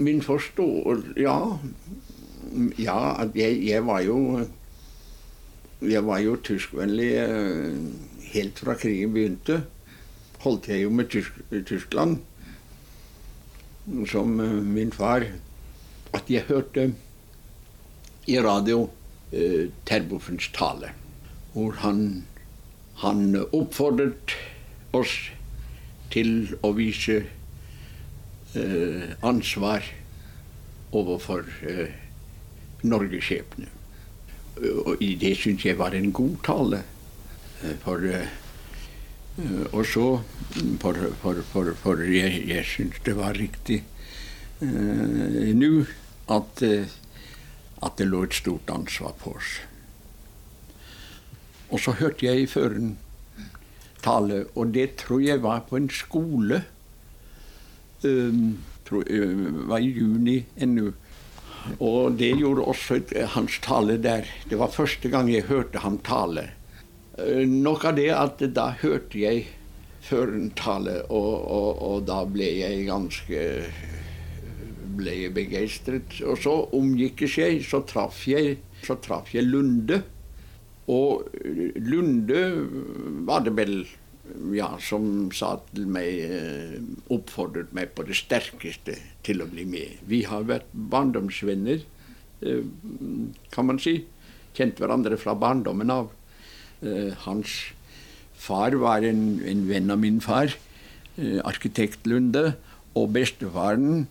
Min 0.00 0.22
forståelse 0.24 1.14
Ja. 1.20 1.58
Ja, 2.78 3.22
at 3.22 3.36
jeg, 3.36 3.60
jeg 3.68 3.86
var 3.86 4.00
jo 4.00 4.46
Jeg 5.80 6.04
var 6.06 6.18
jo 6.18 6.36
tyskvennlig 6.36 7.12
eh, 7.22 7.76
helt 8.32 8.58
fra 8.58 8.74
krigen 8.74 9.14
begynte. 9.14 9.62
Holdt 10.40 10.70
jeg 10.70 10.84
jo 10.86 10.90
med 10.90 11.10
Tysk, 11.12 11.36
Tyskland. 11.68 12.18
Som 14.08 14.40
eh, 14.40 14.60
min 14.64 14.92
far. 14.92 15.26
At 16.16 16.30
jeg 16.30 16.48
hørte 16.48 16.90
i 18.26 18.38
radio 18.40 18.88
eh, 19.32 19.68
Terboffens 19.86 20.48
tale. 20.56 20.92
Hvor 21.52 21.76
han, 21.82 22.24
han 23.02 23.36
oppfordret 23.52 24.36
oss 24.96 25.16
til 26.10 26.54
å 26.66 26.72
vise 26.74 27.20
eh, 28.54 29.10
ansvar 29.22 29.84
overfor 30.96 31.46
eh, 31.68 31.92
Norges 32.82 33.28
skjebne. 33.28 33.68
Og 34.60 35.00
det 35.20 35.34
syns 35.38 35.64
jeg 35.64 35.78
var 35.78 35.94
en 35.96 36.12
god 36.12 36.36
tale. 36.46 36.82
Eh, 37.62 37.76
For 37.84 38.04
eh, 38.08 38.30
Og 39.72 39.86
så 39.86 40.20
For, 40.80 40.96
for, 41.22 41.42
for, 41.52 41.68
for 41.78 42.00
jeg, 42.02 42.42
jeg 42.48 42.64
syns 42.66 42.96
det 43.06 43.12
var 43.14 43.36
riktig 43.38 43.84
eh, 44.60 45.52
nå 45.54 45.84
at, 46.30 46.62
eh, 46.66 46.90
at 47.82 47.98
det 47.98 48.08
lå 48.08 48.24
et 48.26 48.34
stort 48.34 48.70
ansvar 48.74 49.14
på 49.20 49.36
oss. 49.38 49.52
Og 51.70 51.78
så 51.80 51.94
hørte 52.00 52.26
jeg 52.26 52.42
i 52.42 52.50
føren 52.50 52.96
tale, 54.02 54.44
og 54.56 54.74
det 54.74 54.96
tror 55.04 55.22
jeg 55.22 55.42
var 55.42 55.62
på 55.68 55.78
en 55.78 55.90
skole 55.92 56.62
um, 58.02 58.58
tror, 58.88 59.04
uh, 59.06 59.68
var 59.68 59.78
i 59.78 59.92
juni 59.92 60.40
ennå. 60.56 60.90
Og 61.78 62.16
det 62.18 62.32
gjorde 62.40 62.64
også 62.64 63.02
hans 63.36 63.58
tale 63.62 63.98
der. 64.02 64.24
Det 64.48 64.58
var 64.58 64.72
første 64.72 65.10
gang 65.12 65.28
jeg 65.30 65.46
hørte 65.50 65.84
ham 65.84 65.98
tale. 65.98 66.48
Uh, 67.20 67.44
nok 67.46 67.84
av 67.90 67.96
det 67.98 68.10
at 68.16 68.44
da 68.56 68.70
hørte 68.80 69.20
jeg 69.20 69.46
føreren 70.00 70.50
tale, 70.56 71.02
og, 71.12 71.32
og, 71.44 71.82
og 71.84 72.04
da 72.08 72.22
ble 72.28 72.48
jeg 72.62 72.86
ganske 72.88 73.42
ble 75.00 75.16
jeg 75.24 75.34
begeistret. 75.36 76.20
Og 76.26 76.38
så 76.40 76.54
omgikkes 76.76 77.38
jeg, 77.40 77.62
så 77.66 77.82
traff 77.88 78.24
jeg, 78.28 78.58
så 78.84 78.96
traff 79.02 79.32
jeg 79.34 79.48
Lunde. 79.48 80.02
Og 80.90 81.28
Lunde 81.78 82.42
var 83.28 83.44
det 83.46 83.54
vel 83.58 83.74
ja, 84.54 84.72
som 84.82 85.30
sa 85.34 85.56
til 85.70 85.88
meg 85.90 86.20
eh, 86.22 86.76
Oppfordret 87.14 87.72
meg 87.74 87.92
på 87.96 88.04
det 88.06 88.18
sterkeste 88.18 88.96
til 89.26 89.42
å 89.42 89.48
bli 89.50 89.66
med. 89.68 90.00
Vi 90.10 90.22
har 90.28 90.46
vært 90.48 90.70
barndomsvenner, 90.72 91.82
eh, 92.42 92.64
kan 93.54 93.70
man 93.70 93.80
si. 93.82 94.00
Kjent 94.56 94.82
hverandre 94.82 95.18
fra 95.20 95.36
barndommen 95.38 95.92
av. 95.94 96.10
Eh, 96.82 97.12
hans 97.26 97.74
far 98.40 98.76
var 98.80 99.04
en, 99.04 99.40
en 99.44 99.62
venn 99.68 99.92
av 99.92 100.00
min 100.00 100.20
far, 100.24 100.54
eh, 101.16 101.38
arkitekt 101.44 102.06
Lunde. 102.08 102.54
Og 102.96 103.12
bestefaren, 103.14 104.06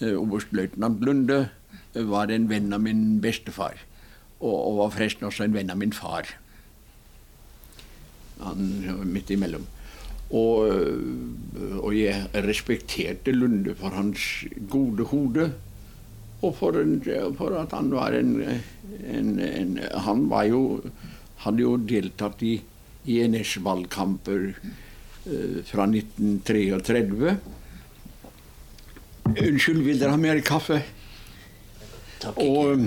eh, 0.00 0.16
oberstløytnant 0.16 1.04
Lunde, 1.04 1.48
var 1.94 2.30
en 2.30 2.48
venn 2.48 2.72
av 2.72 2.80
min 2.80 3.20
bestefar. 3.20 3.74
Og, 4.40 4.54
og 4.54 4.76
var 4.78 4.92
forresten 4.94 5.26
også 5.26 5.44
en 5.44 5.54
venn 5.54 5.70
av 5.70 5.80
min 5.80 5.92
far 5.92 6.28
han 8.38 9.08
midt 9.10 9.32
imellom. 9.34 9.64
Og, 10.28 10.68
og 11.80 11.94
jeg 11.96 12.28
respekterte 12.44 13.32
Lunde 13.32 13.74
for 13.78 13.96
hans 13.96 14.44
gode 14.70 15.08
hode. 15.10 15.48
Og 16.42 16.52
for, 16.54 16.76
en, 16.78 17.00
for 17.34 17.56
at 17.58 17.72
han 17.74 17.90
var 17.90 18.14
en, 18.14 18.36
en, 19.02 19.30
en 19.42 19.72
Han 20.06 20.28
var 20.30 20.44
jo 20.46 20.60
hadde 21.44 21.62
jo 21.64 21.76
deltatt 21.78 22.42
i, 22.46 22.56
i 23.08 23.20
NS-valgkamper 23.28 24.48
eh, 24.54 25.58
fra 25.68 25.86
1933. 25.86 27.36
Unnskyld, 29.28 29.82
vil 29.84 30.00
dere 30.00 30.14
ha 30.14 30.20
mer 30.20 30.40
kaffe? 30.46 30.80
Takk. 32.22 32.38
Og, 32.42 32.86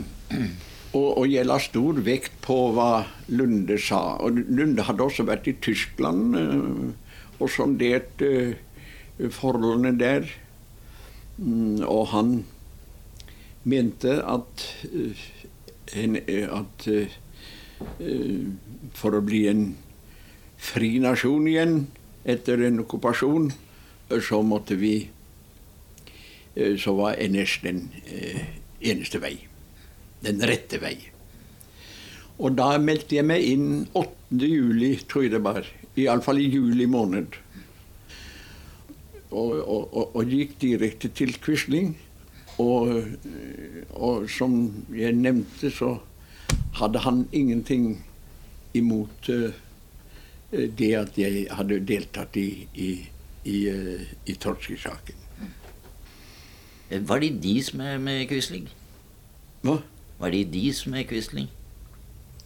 og, 0.98 1.06
og 1.22 1.26
jeg 1.30 1.46
la 1.48 1.60
stor 1.62 2.02
vekt 2.04 2.34
på 2.44 2.58
hva 2.76 2.90
Lunde 3.32 3.78
sa. 3.80 4.02
Og 4.26 4.42
Lunde 4.50 4.84
hadde 4.88 5.06
også 5.06 5.26
vært 5.30 5.48
i 5.52 5.56
Tyskland 5.64 6.36
eh, 6.40 6.90
og 7.42 7.50
sondert 7.54 8.22
eh, 8.26 8.56
forholdene 9.38 9.94
der. 10.02 10.28
Mm, 11.42 11.86
Og 11.88 12.08
han 12.12 12.34
mente 13.70 14.18
at, 14.26 14.66
eh, 14.90 15.26
en- 16.02 16.24
eh, 16.26 16.48
at 16.50 16.88
eh, 16.90 17.14
for 18.98 19.16
å 19.18 19.24
bli 19.26 19.46
en 19.52 19.66
fri 20.62 20.98
nasjon 21.02 21.48
igjen 21.50 21.76
etter 22.30 22.62
en 22.68 22.84
okkupasjon, 22.84 23.50
så 24.22 24.42
måtte 24.44 24.76
vi 24.76 24.96
eh, 26.56 26.76
Så 26.78 26.94
var 26.98 27.16
NS 27.16 27.60
den 27.64 27.86
eh, 28.06 28.44
eneste 28.82 29.22
vei. 29.24 29.38
Den 30.22 30.44
rette 30.44 30.82
vei. 30.82 30.98
Og 32.42 32.58
da 32.58 32.76
meldte 32.82 33.16
jeg 33.16 33.28
meg 33.30 33.46
inn 33.46 33.88
8. 33.94 34.42
juli, 34.42 34.96
tror 35.08 35.26
jeg 35.26 35.34
det 35.36 35.44
var. 35.46 35.68
Iallfall 35.96 36.42
i 36.42 36.50
juli 36.50 36.88
måned. 36.90 37.38
Og, 39.32 39.52
og, 39.62 39.84
og, 39.94 40.16
og 40.16 40.32
gikk 40.32 40.58
direkte 40.62 41.12
til 41.16 41.36
Quisling. 41.42 41.94
Og, 42.60 43.06
og, 43.96 44.28
som 44.30 44.58
jeg 44.94 45.16
nevnte, 45.18 45.72
så 45.74 45.96
hadde 46.80 47.02
han 47.04 47.24
ingenting 47.32 48.04
imot 48.74 49.30
uh, 49.30 49.52
det 50.52 50.92
at 50.98 51.18
jeg 51.20 51.48
hadde 51.52 51.80
deltatt 51.88 52.38
i, 52.40 52.68
i, 52.76 52.92
i, 53.46 53.58
uh, 53.72 54.06
i 54.26 54.36
Torski-saken. 54.36 55.18
Var 56.92 57.24
de 57.24 57.56
som 57.64 57.82
er 57.88 57.98
med 58.04 58.26
Quisling? 58.28 58.68
Hva? 59.64 59.78
Var 60.20 60.34
det 60.36 60.46
de 60.52 60.66
som 60.76 60.96
er 61.00 61.06
Quisling? 61.08 61.48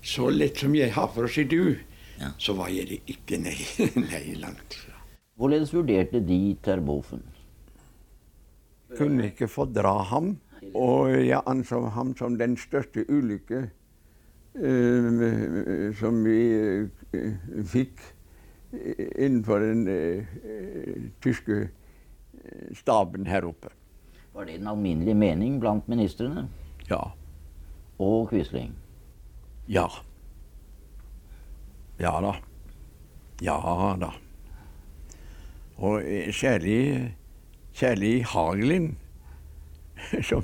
Så 0.05 0.29
lett 0.29 0.61
som 0.61 0.75
jeg 0.77 0.93
har 0.93 1.09
for 1.13 1.25
å 1.25 1.31
si 1.31 1.43
du, 1.49 1.77
Ja. 2.19 2.29
så 2.39 2.53
var 2.55 2.69
jeg 2.71 2.87
det 2.87 2.99
ikke. 3.11 3.39
Nei, 3.41 3.57
nei 4.11 4.35
langt 4.39 4.77
fra. 4.77 4.93
Hvorledes 5.35 5.73
vurderte 5.73 6.21
de 6.23 6.55
Terboven? 6.63 7.23
kunne 8.95 9.25
ikke 9.31 9.47
fordra 9.51 9.97
ham. 10.11 10.37
Og 10.75 11.11
jeg 11.11 11.41
anså 11.45 11.81
ham 11.93 12.15
som 12.17 12.37
den 12.39 12.55
største 12.57 13.03
ulykke 13.11 13.57
eh, 13.65 13.71
som 15.99 16.21
vi 16.23 16.39
eh, 17.13 17.33
fikk 17.67 17.99
innenfor 19.19 19.59
den 19.59 19.87
eh, 19.91 20.23
tyske 21.23 21.57
eh, 21.65 22.75
staben 22.75 23.27
her 23.27 23.45
oppe. 23.49 23.71
Var 24.35 24.47
det 24.47 24.57
en 24.59 24.67
alminnelig 24.67 25.15
mening 25.15 25.59
blant 25.59 25.87
ministrene 25.91 26.47
Ja. 26.89 27.11
og 27.99 28.29
Quisling? 28.29 28.73
Ja. 29.67 29.87
Ja 31.99 32.19
da. 32.21 32.33
Ja 33.41 33.95
da. 33.99 34.11
Og 35.77 36.01
eh, 36.03 36.31
særlig, 36.31 37.15
særlig 37.73 38.25
Hagelin, 38.25 38.97
som 40.29 40.43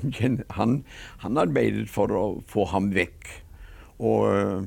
han, 0.50 0.84
han 1.24 1.38
arbeidet 1.38 1.88
for 1.88 2.12
å 2.12 2.26
få 2.48 2.64
ham 2.72 2.90
vekk. 2.96 3.41
Og 4.00 4.28
eh, 4.32 4.64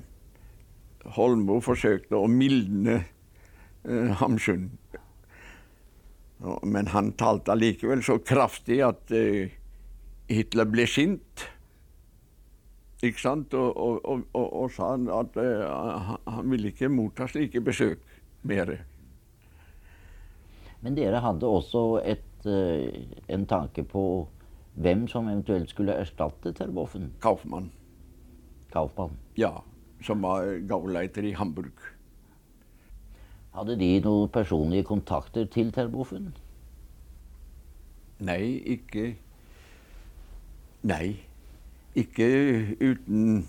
Holmboe 1.15 1.61
forsøkte 1.61 2.17
å 2.17 2.27
mildne 2.29 2.99
uh, 3.85 4.11
Hamsun. 4.21 4.69
Men 6.63 6.87
han 6.91 7.13
talte 7.17 7.53
allikevel 7.53 8.03
så 8.03 8.17
kraftig 8.19 8.81
at 8.85 9.11
eh, 9.15 9.53
Hitler 10.29 10.67
ble 10.69 10.85
sint. 10.89 11.45
Ikke 13.05 13.21
sant? 13.21 13.53
Og, 13.53 13.77
og, 13.77 14.25
og, 14.33 14.45
og, 14.45 14.67
sa 14.73 14.93
at 15.19 15.39
eh, 15.41 15.63
han, 16.27 16.51
ville 16.51 16.73
ikke 16.73 16.91
motta 16.91 17.27
slike 17.31 17.61
besøk 17.63 18.03
mer. 18.43 18.75
Men 20.83 20.97
dere 20.97 21.23
hadde 21.23 21.49
også 21.49 21.85
et, 22.05 22.45
eh, 22.49 23.05
en 23.31 23.47
tanke 23.49 23.85
på 23.89 24.05
hvem 24.75 25.07
som 25.07 25.29
eventuelt 25.31 25.71
skulle 25.71 25.95
erstatte 25.95 26.51
Terboven? 26.53 27.13
Kaufmann, 27.23 27.71
Kaufmann. 28.75 29.15
ja, 29.39 29.53
som 30.03 30.21
var 30.21 30.49
gauleiter 30.67 31.23
i 31.23 31.33
Hamburg. 31.33 31.73
Hadde 33.55 33.77
de 33.79 33.91
noen 34.03 34.29
personlige 34.29 34.83
kontakter 34.83 35.47
til 35.47 35.71
Terboven? 35.71 36.33
Nei, 38.19 38.59
ikke 38.75 39.13
Nei, 40.85 41.15
ikke 41.97 42.27
uten 42.79 43.45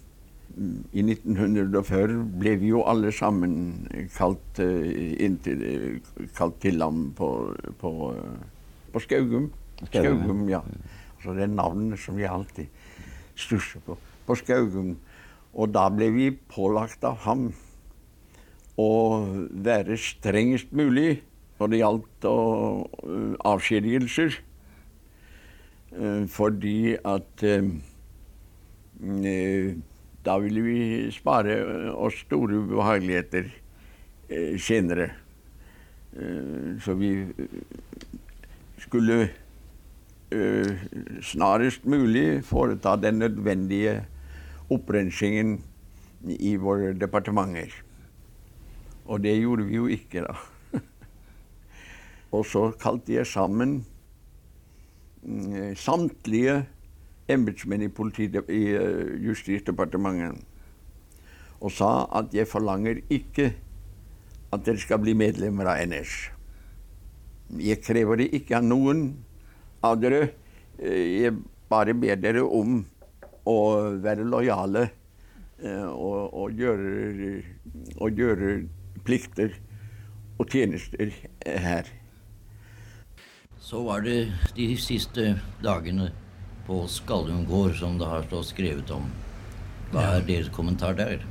I 0.96 1.03
1940 1.03 2.22
ble 2.40 2.55
vi 2.62 2.70
jo 2.70 2.81
alle 2.88 3.11
sammen 3.12 3.85
kalt, 4.14 4.61
inntil, 4.62 5.59
til, 5.61 6.29
kalt 6.38 6.57
til 6.62 6.81
ham 6.81 7.11
på, 7.18 7.29
på, 7.77 7.90
eh, 8.14 8.70
på 8.94 9.03
Skaugum. 9.05 9.50
Skaugum, 9.83 10.22
Skaugum, 10.22 10.46
ja. 10.48 10.62
Altså 11.18 11.35
det 11.37 11.44
er 11.44 11.53
navnet 11.53 12.00
som 12.00 12.16
jeg 12.22 12.33
alltid 12.33 12.70
stusser 13.37 13.85
på. 13.85 13.98
På 14.24 14.38
Skaugum. 14.38 14.94
Og 15.57 15.73
da 15.73 15.87
ble 15.92 16.11
vi 16.12 16.31
pålagt 16.53 17.05
av 17.09 17.23
ham 17.25 17.49
å 18.77 18.90
være 19.51 19.97
strengest 19.97 20.73
mulig 20.77 21.23
når 21.57 21.73
det 21.73 21.81
gjaldt 21.81 22.27
øh, 22.29 23.37
avskjedigelser. 23.49 24.37
Eh, 25.97 26.25
fordi 26.29 26.97
at 27.01 27.45
eh, 27.49 27.71
eh, 29.01 29.77
da 30.27 30.37
ville 30.42 30.64
vi 30.66 30.81
spare 31.14 31.57
eh, 31.57 31.88
oss 31.95 32.19
store 32.27 32.61
ubehageligheter 32.61 33.49
eh, 34.29 34.59
senere. 34.61 35.09
Eh, 36.12 36.77
så 36.85 36.99
vi 37.01 37.14
eh, 37.25 37.57
skulle 38.85 39.23
eh, 40.35 40.85
snarest 41.23 41.88
mulig 41.88 42.45
foreta 42.45 42.97
den 43.01 43.23
nødvendige 43.25 44.03
opprensingen 44.72 45.59
i 46.26 46.57
våre 46.59 46.92
departementer. 46.98 47.70
Og 49.07 49.22
det 49.22 49.37
gjorde 49.38 49.66
vi 49.68 49.79
jo 49.79 49.87
ikke, 49.87 50.24
da. 50.26 50.35
Og 52.35 52.46
så 52.46 52.70
kalte 52.81 53.14
jeg 53.14 53.26
sammen 53.31 53.79
mm, 55.22 55.76
samtlige 55.79 56.64
embetsmenn 57.29 57.87
i, 57.87 57.90
i 57.90 58.62
eh, 58.74 59.14
Justisdepartementet 59.26 60.44
og 61.61 61.72
sa 61.72 62.07
at 62.18 62.35
jeg 62.37 62.48
forlanger 62.48 63.00
ikke 63.11 63.50
at 64.52 64.64
dere 64.66 64.81
skal 64.81 65.00
bli 65.02 65.14
medlemmer 65.16 65.70
av 65.72 65.81
NS. 65.88 66.12
Jeg 67.62 67.81
krever 67.85 68.20
det 68.20 68.29
ikke 68.37 68.59
av 68.59 68.66
noen 68.66 69.07
av 69.85 69.96
dere. 70.00 70.29
Eh, 70.79 71.22
Jeg 71.22 71.37
bare 71.70 71.94
ber 71.94 72.20
dere 72.20 72.44
om 72.44 72.85
å 73.46 73.59
være 74.02 74.26
lojale 74.26 74.88
eh, 75.62 75.87
og, 75.87 76.35
og, 76.35 76.59
gjøre, 76.59 77.42
og 78.00 78.18
gjøre 78.18 78.56
plikter 79.06 79.54
og 80.38 80.50
tjenester 80.50 81.12
her. 81.46 81.88
Så 83.61 83.82
var 83.87 84.04
det 84.06 84.32
de 84.54 84.68
siste 84.78 85.32
dagene 85.64 86.11
på 86.66 86.82
Skallum 86.90 87.44
gård 87.46 87.74
som 87.78 87.98
det 87.98 88.11
har 88.11 88.26
stått 88.26 88.50
skrevet 88.52 88.90
om. 88.94 89.06
Hva 89.92 90.04
er 90.16 90.26
deres 90.26 90.50
kommentar 90.54 90.98
der? 90.98 91.22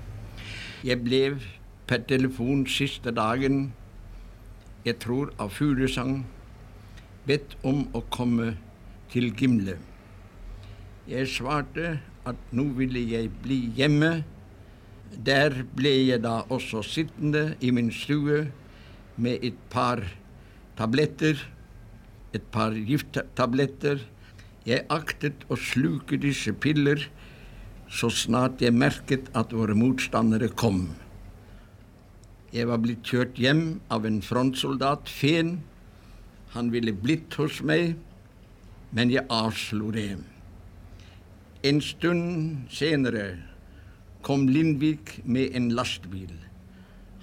Jeg 0.86 1.02
ble 1.04 1.22
per 1.88 2.04
telefon 2.08 2.64
siste 2.70 3.12
dagen, 3.16 3.74
jeg 4.86 5.00
tror 5.04 5.34
av 5.42 5.52
fuglesang, 5.56 6.24
bedt 7.28 7.58
om 7.64 7.86
å 7.94 8.04
komme 8.14 8.54
til 9.12 9.32
Gimle. 9.36 9.78
Jeg 11.06 11.30
svarte 11.30 12.00
at 12.26 12.54
nå 12.56 12.66
ville 12.80 13.04
jeg 13.06 13.30
bli 13.44 13.60
hjemme. 13.78 14.24
Der 15.26 15.62
ble 15.78 15.92
jeg 16.08 16.24
da 16.24 16.42
også 16.50 16.82
sittende 16.86 17.54
i 17.62 17.70
min 17.72 17.92
stue 17.94 18.48
med 19.16 19.46
et 19.46 19.60
par 19.70 20.02
tabletter, 20.76 21.38
et 22.34 22.44
par 22.52 22.74
gifttabletter. 22.74 24.02
Jeg 24.66 24.88
aktet 24.90 25.46
å 25.48 25.60
sluke 25.62 26.18
disse 26.18 26.52
piller 26.58 27.06
så 27.92 28.10
snart 28.10 28.64
jeg 28.64 28.74
merket 28.74 29.30
at 29.38 29.54
våre 29.54 29.76
motstandere 29.78 30.50
kom. 30.58 30.88
Jeg 32.56 32.70
var 32.70 32.82
blitt 32.82 33.06
kjørt 33.06 33.38
hjem 33.40 33.82
av 33.92 34.08
en 34.08 34.22
frontsoldat, 34.24 35.12
Feen. 35.12 35.60
Han 36.56 36.72
ville 36.74 36.96
blitt 36.96 37.36
hos 37.38 37.60
meg, 37.62 37.98
men 38.96 39.12
jeg 39.12 39.28
avslo 39.30 39.92
det. 39.94 40.35
En 41.66 41.80
stund 41.82 42.68
senere 42.70 43.40
kom 44.22 44.44
Lindvik 44.46 45.16
med 45.26 45.56
en 45.58 45.72
lastebil. 45.74 46.34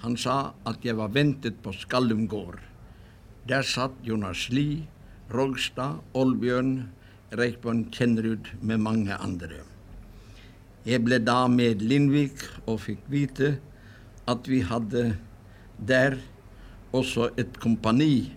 Han 0.01 0.17
sa 0.19 0.51
at 0.67 0.83
jeg 0.83 0.97
var 0.99 1.13
ventet 1.15 1.61
på 1.63 1.71
Skallum 1.71 2.25
gård. 2.27 2.57
Der 3.47 3.63
satt 3.63 3.95
Jonas 4.03 4.49
Lie, 4.51 4.81
Rogstad, 5.31 6.01
Olbjørn, 6.11 6.89
Reikbjørn 7.31 7.85
Kjennerud 7.95 8.49
med 8.59 8.83
mange 8.83 9.15
andre. 9.15 9.61
Jeg 10.83 11.05
ble 11.05 11.21
da 11.23 11.45
med 11.47 11.79
Lindvik 11.79 12.43
og 12.65 12.81
fikk 12.89 13.07
vite 13.07 13.53
at 14.27 14.51
vi 14.51 14.59
hadde 14.67 15.05
der 15.79 16.17
også 16.91 17.29
et 17.39 17.55
kompani, 17.63 18.33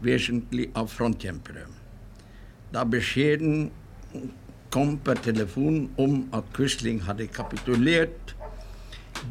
vesentlig 0.00 0.70
av 0.72 0.88
frontkjempere. 0.88 1.68
Da 2.72 2.88
beskjeden 2.88 3.68
kom 4.72 4.96
per 5.04 5.20
telefon 5.20 5.90
om 6.00 6.22
at 6.32 6.48
Quisling 6.56 7.02
hadde 7.04 7.28
kapitulert, 7.32 8.32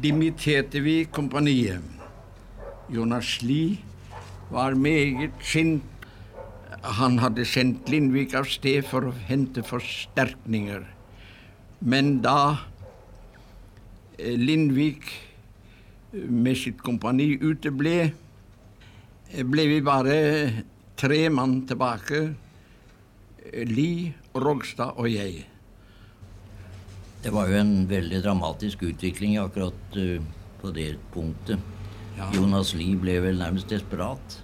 dimitterte 0.02 0.80
vi 0.84 1.02
kompaniet. 1.10 1.82
Jonas 2.92 3.40
Lie 3.42 3.78
var 4.50 4.74
meget 4.74 5.32
sint. 5.42 5.82
Han 6.82 7.18
hadde 7.22 7.44
sendt 7.46 7.88
Lindvik 7.90 8.34
av 8.34 8.48
sted 8.50 8.82
for 8.88 9.06
å 9.06 9.12
hente 9.28 9.62
forsterkninger. 9.62 10.82
Men 11.82 12.16
da 12.24 12.38
eh, 14.18 14.34
Lindvik 14.38 15.06
eh, 15.06 16.26
med 16.26 16.58
sitt 16.58 16.82
kompani 16.82 17.36
uteble, 17.38 18.10
eh, 19.30 19.44
ble 19.46 19.68
vi 19.70 19.78
bare 19.86 20.18
tre 20.98 21.22
mann 21.30 21.60
tilbake. 21.70 22.24
Li, 23.52 24.12
Rogstad 24.34 24.96
og 24.96 25.10
jeg. 25.12 25.42
Det 27.22 27.32
var 27.34 27.50
jo 27.50 27.58
en 27.60 27.74
veldig 27.90 28.22
dramatisk 28.24 28.82
utvikling 28.88 29.36
akkurat 29.38 29.98
uh, 29.98 30.22
på 30.62 30.72
det 30.74 30.96
punktet. 31.12 31.60
Ja. 32.16 32.30
Jonas 32.34 32.72
Lie 32.74 32.96
ble 33.00 33.18
vel 33.24 33.38
nærmest 33.40 33.70
desperat. 33.70 34.38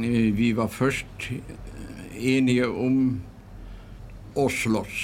Vi 0.00 0.52
var 0.56 0.70
først 0.70 1.26
enige 2.16 2.68
om 2.68 3.20
å 4.38 4.46
slåss. 4.50 5.02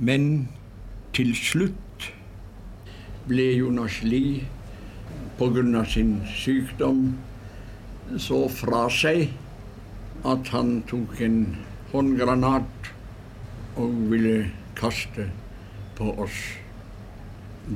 Men 0.00 0.48
til 1.16 1.34
slutt 1.36 2.08
ble 3.28 3.50
Jonas 3.58 4.00
Lie 4.02 4.48
pga. 5.38 5.84
sin 5.84 6.20
sykdom 6.26 7.14
så 8.18 8.48
fra 8.48 8.88
seg 8.90 9.28
at 10.24 10.48
han 10.52 10.80
tok 10.88 11.20
en 11.24 11.44
håndgranat 11.92 12.90
og 13.80 13.94
ville 14.10 14.50
kaste 14.76 15.30
på 15.96 16.12
oss. 16.20 16.40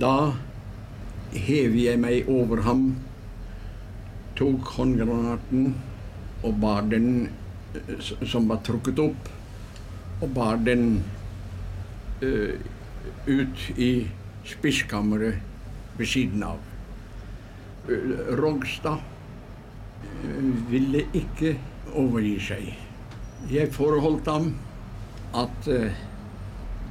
Da 0.01 0.35
hev 1.35 1.77
jeg 1.79 2.01
meg 2.03 2.29
over 2.31 2.63
ham, 2.67 2.85
tok 4.39 4.75
håndgranaten 4.77 5.75
og 6.45 6.61
bar 6.61 6.85
den 6.91 7.31
eh, 7.75 7.97
som 8.03 8.49
var 8.51 8.61
trukket 8.67 9.01
opp, 9.03 9.31
og 10.23 10.31
bar 10.35 10.61
den 10.63 11.03
uh, 12.23 12.55
ut 13.27 13.65
i 13.77 14.07
spiskammeret 14.47 15.41
ved 15.99 16.07
siden 16.09 16.45
av. 16.47 16.61
Uh, 17.89 18.31
Rogstad 18.39 19.03
ville 20.71 21.05
ikke 21.17 21.57
overgi 21.93 22.39
seg. 22.41 22.71
Jeg 23.51 23.73
forholdt 23.75 24.29
ham 24.31 24.55
at 25.37 25.69
eh, 25.69 25.93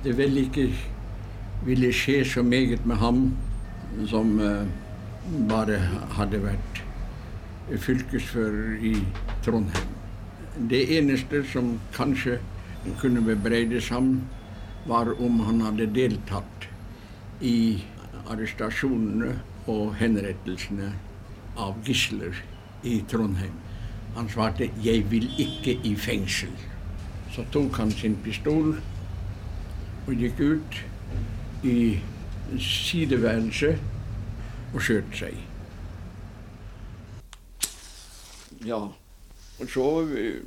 det 0.03 0.17
vel 0.17 0.38
ikke 0.43 0.67
ville 1.65 1.91
skje 1.95 2.23
så 2.27 2.43
meget 2.43 2.86
med 2.86 2.99
ham 3.01 3.25
som 4.10 4.36
eh, 4.43 4.67
bare 5.49 5.79
hadde 6.17 6.43
vært 6.43 6.84
fylkesfører 7.79 8.84
i 8.84 8.97
Trondheim. 9.45 9.93
Det 10.69 10.84
eneste 10.97 11.41
som 11.49 11.77
kanskje 11.95 12.38
kunne 12.99 13.23
bebreides 13.23 13.89
ham, 13.89 14.21
var 14.86 15.13
om 15.23 15.39
han 15.47 15.62
hadde 15.63 15.88
deltatt 15.95 16.67
i 17.39 17.79
arrestasjonene 18.27 19.38
og 19.71 19.93
henrettelsene 19.95 20.89
av 21.56 21.77
gisler 21.88 22.36
i 22.84 22.97
Trondheim. 23.08 23.56
Han 24.15 24.30
svarte 24.30 24.69
'jeg 24.84 25.12
vil 25.12 25.30
ikke 25.39 25.80
i 25.84 25.95
fengsel'. 25.95 26.60
Så 27.32 27.45
tok 27.52 27.76
han 27.76 27.91
sin 27.91 28.15
pistol 28.23 28.78
og 30.08 30.13
gikk 30.13 30.39
ut 30.39 30.86
i 31.63 31.99
sideværelset 32.60 33.80
og 34.73 34.82
skjøt 34.82 35.17
seg. 35.17 35.38
Ja, 38.65 38.80
og 39.60 39.69
så 39.69 39.88
eh, 40.17 40.43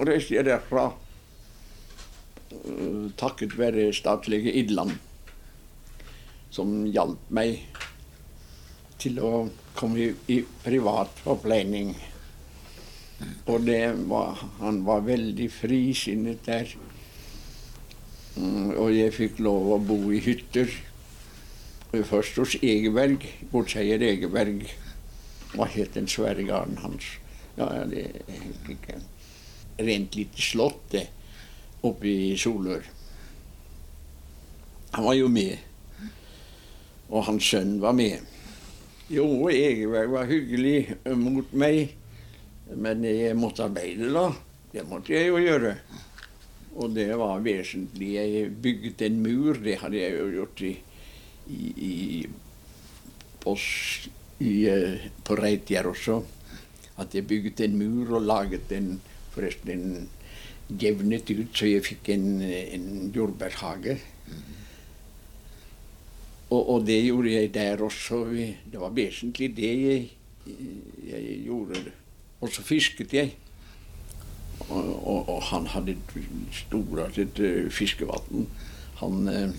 reiste 0.00 0.34
jeg 0.34 0.46
derfra 0.46 0.86
eh, 2.52 3.10
takket 3.20 3.58
være 3.58 3.92
statlige 3.92 4.52
Idland, 4.52 4.94
som 6.50 6.84
hjalp 6.86 7.30
meg 7.34 7.66
til 9.02 9.20
å 9.20 9.32
komme 9.74 10.00
i, 10.00 10.10
i 10.32 10.40
privat 10.64 11.22
oppleining. 11.26 11.94
Og 13.46 13.68
var, 14.08 14.40
han 14.60 14.82
var 14.86 15.06
veldig 15.06 15.50
frisinnet 15.52 16.44
der. 16.46 16.74
Mm, 18.36 18.74
og 18.74 18.90
jeg 18.94 19.14
fikk 19.14 19.38
lov 19.44 19.74
å 19.76 19.78
bo 19.78 19.98
i 20.12 20.20
hytter. 20.22 20.70
Først 21.94 22.40
hos 22.42 22.56
Egeberg, 22.58 23.22
godseier 23.52 24.02
Egeberg. 24.02 24.64
Hva 25.54 25.68
het 25.70 25.94
den 25.94 26.08
svære 26.10 26.42
gården 26.48 26.80
hans? 26.82 27.12
Ja, 27.54 27.68
det 27.86 28.08
er 28.26 28.72
ikke 28.74 28.98
Rent 29.74 30.14
lite 30.14 30.38
slott, 30.38 30.84
det, 30.92 31.08
oppe 31.82 32.06
i 32.06 32.36
Solør. 32.38 32.84
Han 34.94 35.04
var 35.04 35.16
jo 35.18 35.26
med. 35.26 35.58
Og 37.10 37.24
hans 37.26 37.48
sønn 37.50 37.80
var 37.82 37.96
med. 37.98 38.22
Jo, 39.12 39.24
Egeberg 39.52 40.08
var 40.14 40.30
hyggelig 40.30 40.94
mot 41.20 41.50
meg, 41.52 41.90
men 42.72 43.02
jeg 43.04 43.36
måtte 43.36 43.66
arbeide, 43.66 44.08
da. 44.14 44.30
Det 44.72 44.84
måtte 44.88 45.12
jeg 45.12 45.28
jo 45.28 45.42
gjøre. 45.42 45.74
Og 46.80 46.94
det 46.96 47.10
var 47.20 47.42
vesentlig. 47.44 48.14
Jeg 48.16 48.54
bygget 48.64 49.04
en 49.04 49.20
mur, 49.22 49.60
det 49.60 49.76
hadde 49.82 50.00
jeg 50.00 50.16
jo 50.16 50.30
gjort 50.38 50.62
i, 50.64 50.72
i, 51.52 51.60
i, 51.90 51.92
på, 53.44 53.54
i, 54.40 54.54
eh, 54.72 55.04
på 55.20 55.36
Reitjer 55.38 55.90
også. 55.92 56.18
At 57.04 57.14
jeg 57.14 57.28
bygget 57.28 57.60
en 57.66 57.76
mur 57.76 58.16
og 58.16 58.24
laget 58.24 58.66
den 58.72 58.96
forresten 59.34 59.74
en 59.76 60.08
jevnet 60.80 61.28
ut, 61.28 61.52
så 61.52 61.68
jeg 61.68 61.84
fikk 61.84 62.08
en, 62.16 62.28
en 62.40 62.88
jordbærhage. 63.14 63.98
Og, 66.50 66.60
og 66.60 66.86
det 66.86 67.00
gjorde 67.04 67.32
jeg 67.32 67.54
der 67.54 67.82
også. 67.82 68.24
Det 68.72 68.80
var 68.80 68.94
vesentlig 68.94 69.50
det 69.56 69.72
jeg, 69.80 70.10
jeg 71.08 71.40
gjorde. 71.46 71.84
Og 72.40 72.52
så 72.52 72.62
fisket 72.62 73.14
jeg. 73.14 73.34
Og, 74.68 75.08
og, 75.08 75.28
og 75.28 75.42
han 75.50 75.66
hadde 75.72 75.96
et 75.96 76.16
storartet 76.54 77.40
uh, 77.42 77.70
fiskevann. 77.72 78.46
Han, 79.00 79.28
eh, 79.28 79.54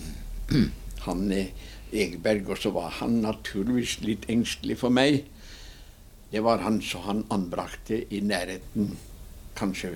han 1.06 1.26
eh, 1.32 1.50
Egeberg, 1.92 2.48
og 2.50 2.58
så 2.58 2.72
var 2.74 2.94
han 3.00 3.20
naturligvis 3.22 4.00
litt 4.02 4.24
engstelig 4.32 4.78
for 4.80 4.94
meg. 4.94 5.26
Det 6.32 6.42
var 6.42 6.64
han 6.64 6.80
som 6.82 7.04
han 7.06 7.22
anbrakte 7.30 8.00
i 8.10 8.22
nærheten, 8.24 8.96
kanskje 9.56 9.92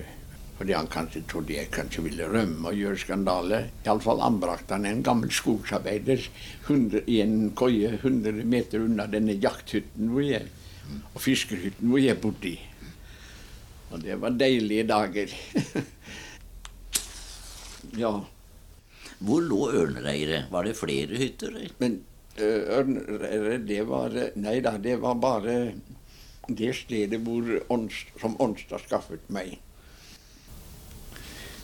fordi 0.61 0.75
han 0.77 0.89
kanskje 0.93 1.23
trodde 1.25 1.55
jeg 1.55 1.71
kanskje 1.73 2.03
ville 2.05 2.27
rømme 2.29 2.69
og 2.69 2.77
gjøre 2.77 2.99
skandale. 3.01 3.59
Iallfall 3.81 4.19
anbrakte 4.21 4.75
han 4.75 4.83
en 4.85 4.99
gammel 5.01 5.31
skogsarbeider 5.33 6.21
100, 6.67 7.01
i 7.09 7.15
en 7.23 7.47
koie 7.57 7.95
100 7.95 8.43
meter 8.45 8.83
unna 8.85 9.07
denne 9.09 9.33
jakthytten 9.41 10.11
hvor 10.13 10.21
jeg, 10.21 10.51
og 11.15 11.23
fiskerhytten 11.23 11.89
hvor 11.89 12.03
jeg 12.03 12.19
bodde 12.21 12.51
i. 12.51 12.59
Og 13.89 14.03
det 14.03 14.19
var 14.21 14.37
deilige 14.37 14.85
dager. 14.91 15.33
ja. 18.03 18.13
Hvor 19.17 19.41
lå 19.41 19.63
Ørnereiret? 19.81 20.53
Var 20.53 20.69
det 20.69 20.75
flere 20.77 21.23
hytter? 21.23 21.57
Men 21.81 21.97
øh, 22.37 22.77
Ørnereiret, 22.77 23.65
det 23.65 23.81
var 23.89 24.13
Nei 24.37 24.59
da, 24.61 24.77
det 24.77 25.01
var 25.01 25.17
bare 25.17 25.57
det 26.45 26.71
stedet 26.83 27.21
hvor 27.25 27.49
som 28.21 28.37
Ånstad 28.37 28.85
skaffet 28.85 29.25
meg. 29.33 29.57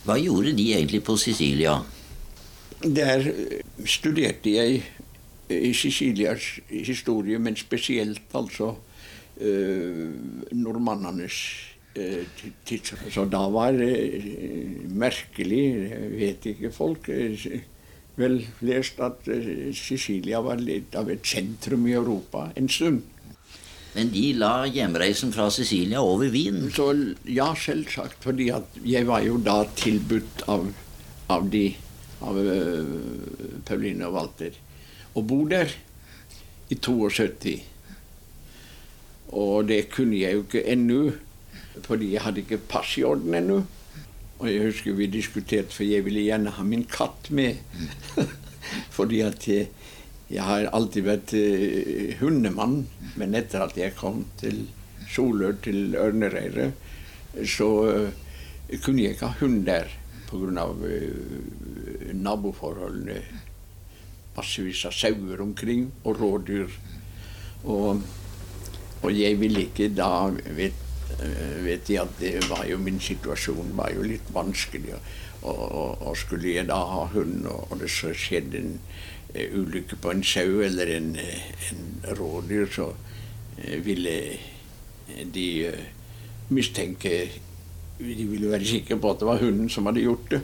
Hva 0.07 0.15
gjorde 0.21 0.53
de 0.55 0.69
egentlig 0.77 1.01
på 1.03 1.17
Sicilia? 1.19 1.77
Der 2.83 3.23
øh, 3.27 3.85
studerte 3.85 4.53
jeg 4.53 4.83
i 5.49 5.71
Sicilias 5.73 6.59
historie, 6.69 7.39
men 7.39 7.55
spesielt 7.59 8.21
altså 8.35 8.73
eh, 9.41 10.05
nordmannenes 10.51 11.37
eh, 11.95 12.23
ti- 12.39 12.53
tidsrom. 12.67 13.09
Så 13.11 13.25
da 13.31 13.41
var 13.51 13.71
det 13.75 13.91
eh, 14.13 14.85
merkelig, 14.91 15.63
vet 16.19 16.45
ikke 16.53 16.71
folk, 16.75 17.09
øh, 17.09 17.47
vel 18.17 18.39
flest 18.59 18.99
at 19.03 19.27
Sicilia 19.77 20.39
var 20.41 20.57
litt 20.61 20.95
av 20.97 21.09
et 21.13 21.25
sentrum 21.27 21.83
i 21.87 21.93
Europa 21.99 22.47
en 22.57 22.69
stund. 22.69 23.03
Men 23.97 24.11
de 24.13 24.27
la 24.37 24.51
hjemreisen 24.69 25.31
fra 25.33 25.47
Sicilia 25.49 26.03
over 26.05 26.29
Wien. 26.29 26.67
Så 26.69 26.91
ja, 27.25 27.49
selvsagt, 27.57 28.21
fordi 28.21 28.51
jeg 28.85 29.07
var 29.09 29.25
jo 29.25 29.39
da 29.41 29.63
tilbudt 29.79 30.45
av, 30.53 30.69
av 31.33 31.49
de 31.49 31.65
av 32.21 32.37
uh, 32.37 33.61
Pauline 33.65 34.05
og 34.05 34.13
Walter 34.15 34.55
å 35.17 35.23
bo 35.25 35.43
der 35.49 35.71
i 36.69 36.77
72. 36.77 37.55
Og 39.37 39.67
det 39.69 39.87
kunne 39.93 40.19
jeg 40.19 40.37
jo 40.37 40.43
ikke 40.45 40.65
ennå, 40.69 40.99
fordi 41.87 42.13
jeg 42.13 42.23
hadde 42.25 42.43
ikke 42.43 42.61
pass 42.69 42.93
i 42.99 43.05
orden 43.07 43.33
ennå. 43.37 43.63
Og 44.37 44.49
jeg 44.51 44.67
husker 44.67 44.97
vi 44.97 45.09
diskuterte, 45.09 45.73
for 45.73 45.87
jeg 45.87 46.05
ville 46.05 46.27
gjerne 46.27 46.53
ha 46.53 46.65
min 46.65 46.85
katt 46.85 47.31
med. 47.33 47.57
Fordi 48.97 49.21
at 49.25 49.47
jeg, 49.47 49.71
jeg 50.27 50.43
har 50.43 50.67
alltid 50.75 51.05
vært 51.07 51.33
eh, 51.37 52.17
hundemann. 52.19 52.81
Men 53.19 53.35
etter 53.37 53.63
at 53.63 53.77
jeg 53.79 53.95
kom 53.97 54.25
til 54.41 54.65
Solør, 55.07 55.55
til 55.63 55.95
Ørnereiret, 55.95 56.75
så 57.47 57.69
eh, 57.91 58.77
kunne 58.83 59.05
jeg 59.05 59.15
ikke 59.15 59.31
ha 59.31 59.39
hund 59.39 59.63
der 59.69 59.87
pga. 60.27 60.65
Uh, 60.67 62.13
naboforholdene. 62.17 63.21
Massevis 64.37 64.83
av 64.85 64.93
sauer 64.93 65.41
omkring, 65.41 65.87
og 66.03 66.19
rådyr. 66.21 66.73
Og, 67.65 68.03
og 69.01 69.13
jeg 69.15 69.39
ville 69.39 69.63
ikke 69.65 69.87
da 69.95 70.27
vet, 70.57 70.83
eh, 71.17 71.55
vet 71.65 71.89
jeg 71.89 72.03
at 72.03 72.19
det 72.21 72.35
var 72.49 72.67
jo 72.69 72.77
min 72.81 72.99
situasjon 73.01 73.73
var 73.79 73.95
jo 73.95 74.05
litt 74.05 74.29
vanskelig. 74.35 74.93
Og, 75.41 75.57
og, 75.57 76.05
og 76.09 76.17
skulle 76.17 76.53
jeg 76.53 76.69
da 76.69 76.77
ha 76.91 77.07
hund, 77.15 77.47
og, 77.49 77.79
det 77.81 77.89
så 77.93 78.13
skjedde 78.13 78.61
en 78.61 78.75
eh, 78.77 79.16
ulykke 79.35 79.97
på 80.01 80.11
en 80.11 80.23
sau 80.23 80.61
eller 80.63 80.95
en, 80.97 81.15
eh, 81.15 81.71
en 81.71 82.15
rådyr, 82.17 82.67
så 82.71 82.91
eh, 83.57 83.85
ville 83.85 84.15
de 85.33 85.65
eh, 85.67 85.85
mistenke 86.49 87.29
De 87.97 88.25
ville 88.29 88.51
være 88.51 88.65
sikre 88.65 88.99
på 89.01 89.09
at 89.09 89.19
det 89.19 89.25
var 89.25 89.39
hunden 89.41 89.69
som 89.73 89.87
hadde 89.89 90.03
gjort 90.03 90.27
det. 90.29 90.41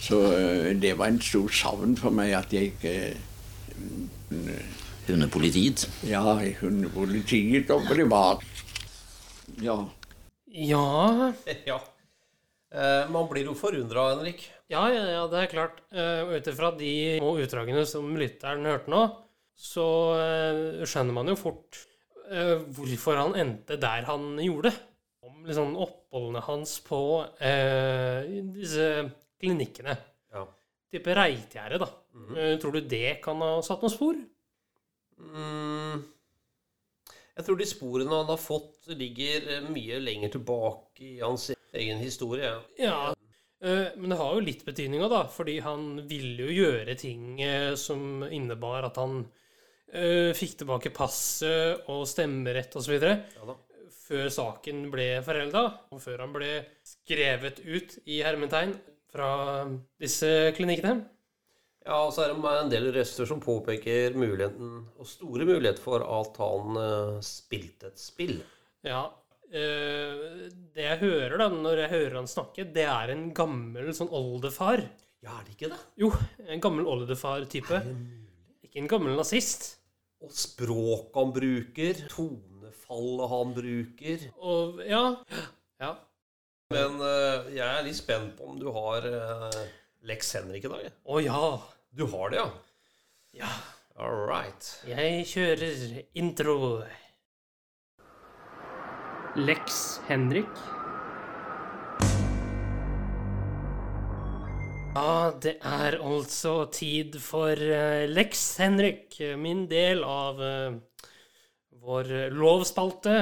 Så 0.00 0.18
eh, 0.36 0.74
det 0.76 0.98
var 0.98 1.08
en 1.08 1.20
stor 1.20 1.48
savn 1.48 1.96
for 1.96 2.12
meg 2.12 2.34
at 2.36 2.52
jeg 2.52 2.74
ikke 2.74 2.92
mm, 4.28 4.50
Hundepolitiet. 5.06 5.86
Ja, 6.04 6.34
hundepolitiet 6.60 7.70
og 7.70 7.86
privat. 7.88 8.44
Ja. 9.62 9.78
Ja, 10.52 11.32
Ja. 11.70 11.78
Eh, 12.76 13.08
man 13.08 13.28
blir 13.30 13.48
jo 13.48 13.54
forundra, 13.56 14.10
Henrik. 14.12 14.42
ja, 14.68 14.82
ja, 14.92 15.04
ja, 15.14 15.22
det 15.32 15.38
er 15.42 15.52
klart. 15.52 15.78
Uh, 15.94 16.34
Ut 16.36 16.50
ifra 16.50 16.72
de 16.76 16.90
utdragene 17.22 17.86
som 17.88 18.10
lytteren 18.20 18.68
hørte 18.68 18.92
nå, 18.92 19.04
så 19.56 19.86
eh, 20.20 20.84
skjønner 20.84 21.16
man 21.16 21.30
jo 21.32 21.36
fort 21.40 21.78
eh, 22.28 22.58
hvorfor 22.76 23.16
han 23.16 23.38
endte 23.40 23.78
der 23.80 24.04
han 24.04 24.34
gjorde. 24.44 24.74
Om 25.24 25.46
liksom 25.48 25.72
oppholdene 25.80 26.42
hans 26.44 26.76
på 26.84 27.00
eh, 27.40 28.28
disse 28.52 28.90
klinikkene. 29.40 29.96
Ja. 30.36 30.44
Type 30.92 31.16
Reitgjerdet, 31.16 31.80
da. 31.80 31.88
Eh, 32.36 32.52
tror 32.60 32.76
du 32.76 32.84
det 32.84 33.16
kan 33.24 33.40
ha 33.40 33.56
satt 33.64 33.80
noen 33.80 33.96
spor? 33.96 34.20
Mm. 35.16 36.04
Jeg 37.36 37.48
tror 37.48 37.58
de 37.60 37.68
sporene 37.68 38.12
han 38.12 38.28
har 38.28 38.40
fått, 38.40 38.92
ligger 38.92 39.48
eh, 39.56 39.70
mye 39.72 39.98
lenger 40.04 40.36
tilbake 40.36 41.14
i 41.16 41.18
hans 41.24 41.50
egen 41.74 41.98
historie. 42.02 42.52
Ja, 42.78 43.14
Ja, 43.66 43.92
men 43.96 44.12
det 44.12 44.18
har 44.20 44.34
jo 44.36 44.44
litt 44.44 44.64
betydning 44.66 45.00
òg, 45.02 45.10
da. 45.10 45.22
Fordi 45.32 45.58
han 45.64 46.02
ville 46.08 46.46
jo 46.46 46.56
gjøre 46.66 46.94
ting 47.00 47.40
eh, 47.42 47.72
som 47.80 48.20
innebar 48.28 48.84
at 48.90 49.00
han 49.00 49.22
eh, 49.92 50.32
fikk 50.36 50.58
tilbake 50.60 50.92
passet 50.94 51.88
og 51.90 52.04
stemmerett 52.10 52.76
osv. 52.76 52.98
Ja. 53.00 53.56
Før 54.06 54.28
saken 54.30 54.84
ble 54.92 55.08
forelda, 55.26 55.64
og 55.90 56.02
før 56.04 56.22
han 56.26 56.36
ble 56.36 56.52
skrevet 56.86 57.58
ut 57.64 57.96
i 58.06 58.20
hermetegn 58.22 58.76
fra 59.10 59.30
disse 59.98 60.52
klinikkene. 60.54 61.00
Ja, 61.86 62.00
og 62.02 62.12
så 62.14 62.24
er 62.24 62.32
det 62.32 62.52
en 62.52 62.70
del 62.70 62.88
røster 62.94 63.28
som 63.30 63.40
påpeker 63.42 64.14
muligheten, 64.18 64.80
og 64.98 65.06
store 65.06 65.46
muligheter 65.46 65.82
for 65.82 66.02
at 66.02 66.38
han 66.42 66.80
eh, 66.82 67.18
spilte 67.24 67.92
et 67.92 68.02
spill. 68.02 68.40
Ja. 68.86 69.08
Eh, 69.52 70.50
det 70.76 70.84
jeg 70.86 71.00
hører 71.02 71.36
da, 71.40 71.48
når 71.52 71.82
jeg 71.84 71.92
hører 71.94 72.18
han 72.20 72.30
snakke, 72.30 72.66
det 72.74 72.86
er 72.90 73.12
en 73.14 73.28
gammel 73.36 73.92
sånn 73.96 74.12
oldefar. 74.14 74.82
Ja, 75.24 75.38
er 75.38 75.46
det 75.46 75.56
ikke 75.56 75.70
det? 75.72 75.80
Jo, 75.98 76.10
en 76.46 76.62
gammel 76.62 76.88
oldefar-type. 76.90 77.80
Ikke 78.66 78.82
en 78.82 78.90
gammel 78.90 79.16
nazist. 79.18 79.72
Og 80.24 80.32
språket 80.32 81.16
han 81.18 81.32
bruker, 81.36 82.02
tonefallet 82.12 83.32
han 83.32 83.56
bruker. 83.56 84.28
Og 84.40 84.84
ja 84.86 85.06
Ja. 85.82 85.94
Men 86.72 86.96
uh, 86.98 87.46
jeg 87.54 87.62
er 87.62 87.84
litt 87.86 87.98
spent 87.98 88.32
på 88.38 88.48
om 88.50 88.56
du 88.58 88.66
har 88.74 89.04
uh, 89.06 89.58
Lex 90.08 90.32
Henrik 90.34 90.66
i 90.66 90.72
dag. 90.72 90.86
Å 91.06 91.18
Å 91.18 91.22
ja. 91.22 91.42
Du 91.96 92.06
har 92.10 92.32
det, 92.32 92.40
ja? 92.40 92.48
Ja. 93.38 93.50
All 93.96 94.26
right. 94.28 94.66
Jeg 94.84 95.22
kjører 95.30 96.00
intro. 96.18 96.56
Lex 99.36 100.00
Henrik. 100.08 100.48
Ja, 104.96 105.32
det 105.44 105.58
er 105.60 105.98
altså 106.00 106.54
tid 106.72 107.18
for 107.20 107.52
eh, 107.52 108.06
Lex 108.08 108.44
Henrik, 108.62 109.18
min 109.36 109.66
del 109.68 110.00
av 110.08 110.40
eh, 110.40 110.78
vår 111.84 112.08
lovspalte. 112.32 113.18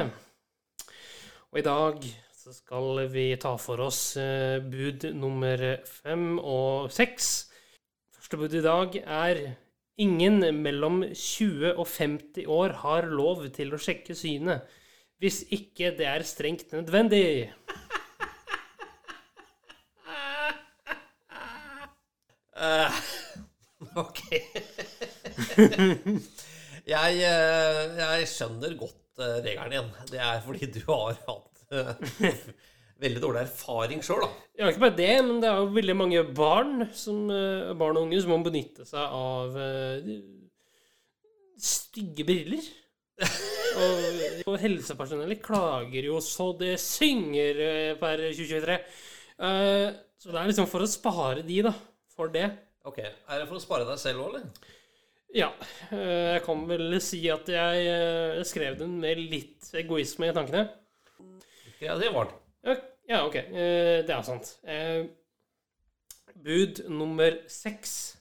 Og 1.50 1.58
i 1.58 1.66
dag 1.66 2.06
så 2.30 2.54
skal 2.54 3.02
vi 3.10 3.26
ta 3.42 3.56
for 3.58 3.82
oss 3.82 4.14
eh, 4.14 4.62
bud 4.62 5.08
nummer 5.18 5.66
fem 5.88 6.38
og 6.38 6.94
seks. 6.94 7.32
Første 8.14 8.38
bud 8.38 8.54
i 8.54 8.62
dag 8.62 9.00
er 9.02 9.42
ingen 9.98 10.38
mellom 10.62 11.02
20 11.10 11.74
og 11.74 11.90
50 11.90 12.46
år 12.46 12.78
har 12.86 13.10
lov 13.10 13.48
til 13.58 13.74
å 13.74 13.82
sjekke 13.82 14.14
synet, 14.14 14.62
hvis 15.22 15.42
ikke 15.54 15.92
det 15.98 16.06
er 16.10 16.26
strengt 16.26 16.72
nødvendig. 16.72 17.52
Uh, 22.54 22.90
ok. 24.04 24.20
jeg, 26.94 27.24
eh, 27.24 27.96
jeg 27.98 28.28
skjønner 28.28 28.76
godt 28.78 29.22
eh, 29.22 29.40
regelen 29.44 29.74
igjen. 29.74 29.90
Det 30.10 30.20
er 30.22 30.40
fordi 30.44 30.70
du 30.74 30.80
har 30.90 31.18
hatt 31.26 31.64
eh, 31.72 32.46
veldig 33.04 33.22
dårlig 33.24 33.42
erfaring 33.44 34.04
sjøl, 34.04 34.24
da. 34.24 34.30
Ja, 34.60 34.70
ikke 34.70 34.86
bare 34.86 34.98
det, 34.98 35.10
men 35.26 35.42
det 35.42 35.50
er 35.50 35.60
jo 35.62 35.74
veldig 35.74 35.96
mange 35.98 36.24
barn, 36.36 36.86
som, 36.94 37.26
barn 37.80 37.98
og 37.98 38.06
unge 38.06 38.22
som 38.22 38.34
må 38.34 38.38
benytte 38.46 38.86
seg 38.86 39.02
av 39.18 39.56
uh, 39.58 40.12
stygge 41.58 42.26
briller. 42.28 42.68
Og, 43.78 44.52
og 44.52 44.58
helsepersonellet 44.62 45.42
klager 45.44 46.06
jo 46.10 46.20
så 46.22 46.50
det 46.60 46.76
synger 46.82 47.60
per 48.00 48.22
2023. 48.30 48.78
Uh, 49.38 49.90
så 50.20 50.30
det 50.30 50.38
er 50.40 50.48
liksom 50.50 50.68
for 50.70 50.84
å 50.84 50.88
spare 50.88 51.42
de, 51.46 51.58
da. 51.66 51.74
For 52.14 52.30
det. 52.30 52.46
Ok, 52.86 53.00
Er 53.02 53.40
det 53.40 53.48
for 53.48 53.58
å 53.58 53.62
spare 53.62 53.86
deg 53.88 53.98
selv 53.98 54.22
òg, 54.24 54.34
eller? 54.36 54.72
Ja. 55.34 55.48
Uh, 55.90 56.36
Jeg 56.36 56.44
kan 56.46 56.62
vel 56.70 56.94
si 57.02 57.20
at 57.32 57.48
jeg 57.50 57.86
eh, 57.90 58.42
skrev 58.46 58.76
den 58.78 58.94
med 59.02 59.18
litt 59.18 59.70
egoisme 59.80 60.28
i 60.30 60.34
tankene. 60.36 60.68
Ja, 61.82 61.96
det 61.98 62.12
var 62.14 62.30
det. 62.30 62.76
Ja, 63.10 63.24
ok. 63.26 63.34
Eh, 63.42 64.04
Det 64.06 64.14
er 64.14 64.22
sant. 64.24 64.54
Bud 66.44 66.84
nummer 66.92 67.36
seks. 67.50 68.16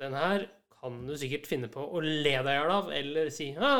Den 0.00 0.14
her 0.16 0.46
kan 0.78 1.02
du 1.08 1.14
sikkert 1.18 1.48
finne 1.48 1.68
på 1.72 1.82
å 1.82 2.00
le 2.04 2.36
deg 2.36 2.50
i 2.50 2.56
hjel 2.58 2.72
av, 2.72 2.90
eller 2.92 3.30
si 3.32 3.50
ha. 3.58 3.72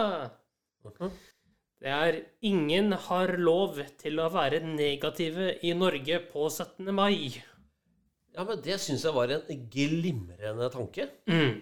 Det 1.84 1.90
er 1.92 2.20
ingen 2.46 2.92
har 3.08 3.34
lov 3.36 3.80
til 4.00 4.20
å 4.22 4.28
være 4.32 4.60
negative 4.64 5.50
i 5.66 5.72
Norge 5.76 6.20
på 6.30 6.46
17. 6.48 6.88
mai. 6.96 7.42
Ja, 8.34 8.44
men 8.48 8.62
det 8.64 8.78
syns 8.82 9.04
jeg 9.04 9.14
var 9.14 9.30
en 9.34 9.66
glimrende 9.70 10.70
tanke. 10.72 11.08
Mm. 11.30 11.60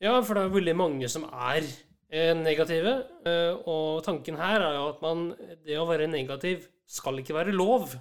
Ja, 0.00 0.14
for 0.24 0.36
det 0.36 0.44
er 0.46 0.52
veldig 0.54 0.76
mange 0.78 1.08
som 1.12 1.24
er 1.28 1.64
eh, 2.10 2.34
negative. 2.36 2.92
eh, 3.26 3.56
Og 3.68 4.02
tanken 4.06 4.36
her 4.40 4.60
er 4.68 4.76
jo 4.78 4.86
at 4.92 5.02
man, 5.04 5.26
det 5.66 5.78
å 5.80 5.88
være 5.88 6.06
negativ 6.10 6.68
skal 6.90 7.20
ikke 7.22 7.36
være 7.36 7.52
lov 7.56 7.92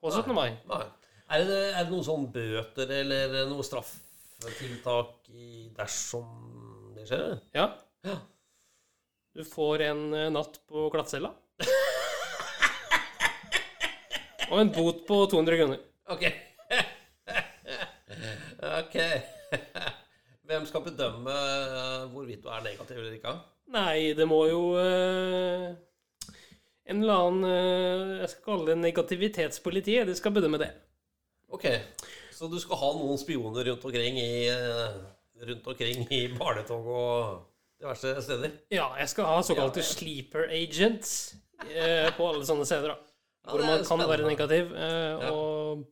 på 0.00 0.10
17. 0.12 0.34
mai. 0.36 0.50
Nei. 0.68 0.84
Er 1.26 1.42
det, 1.48 1.62
er 1.74 1.84
det 1.84 1.90
noen 1.90 2.06
sånn 2.06 2.28
bøter 2.34 2.92
eller 3.00 3.32
noe 3.50 3.64
straffetiltak 3.66 5.26
i 5.34 5.68
dersom 5.74 6.92
det 6.94 7.08
skjer? 7.08 7.40
Ja. 7.56 7.70
Ja. 8.06 8.20
Du 9.36 9.44
får 9.44 9.82
en 9.82 10.14
eh, 10.14 10.30
natt 10.32 10.60
på 10.66 10.88
glattcella. 10.88 11.28
Og 14.50 14.60
en 14.62 14.70
bot 14.72 15.02
på 15.04 15.26
200 15.28 15.56
kroner. 15.60 15.78
Ok. 16.08 16.24
ok. 18.80 18.96
Hvem 20.48 20.64
skal 20.70 20.86
bedømme 20.86 21.34
eh, 21.34 22.06
hvorvidt 22.14 22.46
du 22.46 22.48
er 22.48 22.64
negativ 22.64 22.96
eller 23.02 23.18
ikke? 23.18 23.34
Nei, 23.74 24.14
det 24.16 24.26
må 24.30 24.38
jo 24.48 24.60
eh, 24.80 25.74
En 26.86 27.02
eller 27.02 27.26
annen 27.26 27.44
Jeg 28.22 28.28
skal 28.30 28.46
kalle 28.46 28.70
det 28.70 28.76
negativitetspolitiet. 28.80 30.06
De 30.08 30.14
skal 30.16 30.32
bedømme 30.38 30.62
det. 30.62 30.70
Ok, 31.52 31.66
så 32.32 32.48
du 32.48 32.56
skal 32.62 32.80
ha 32.80 32.88
noen 32.96 33.20
spioner 33.20 33.68
rundt 33.68 33.84
omkring 33.84 34.16
i, 34.22 34.48
rundt 35.44 35.68
omkring 35.74 36.08
i 36.08 36.22
barnetog 36.38 36.88
og 36.88 37.55
diverse 37.80 38.14
steder? 38.24 38.54
Ja, 38.72 38.86
jeg 39.00 39.08
skal 39.12 39.28
ha 39.28 39.40
såkalte 39.44 39.82
sleeper 39.84 40.48
agents 40.52 41.12
eh, 41.70 42.08
på 42.16 42.28
alle 42.30 42.44
sånne 42.48 42.66
steder. 42.68 42.94
da. 42.94 42.98
Ja, 43.46 43.52
Hvor 43.52 43.64
man 43.66 43.84
kan 43.86 44.02
være 44.10 44.26
negativ. 44.28 44.72
Eh, 44.74 45.26
Ja. 45.26 45.30
Og 45.32 45.84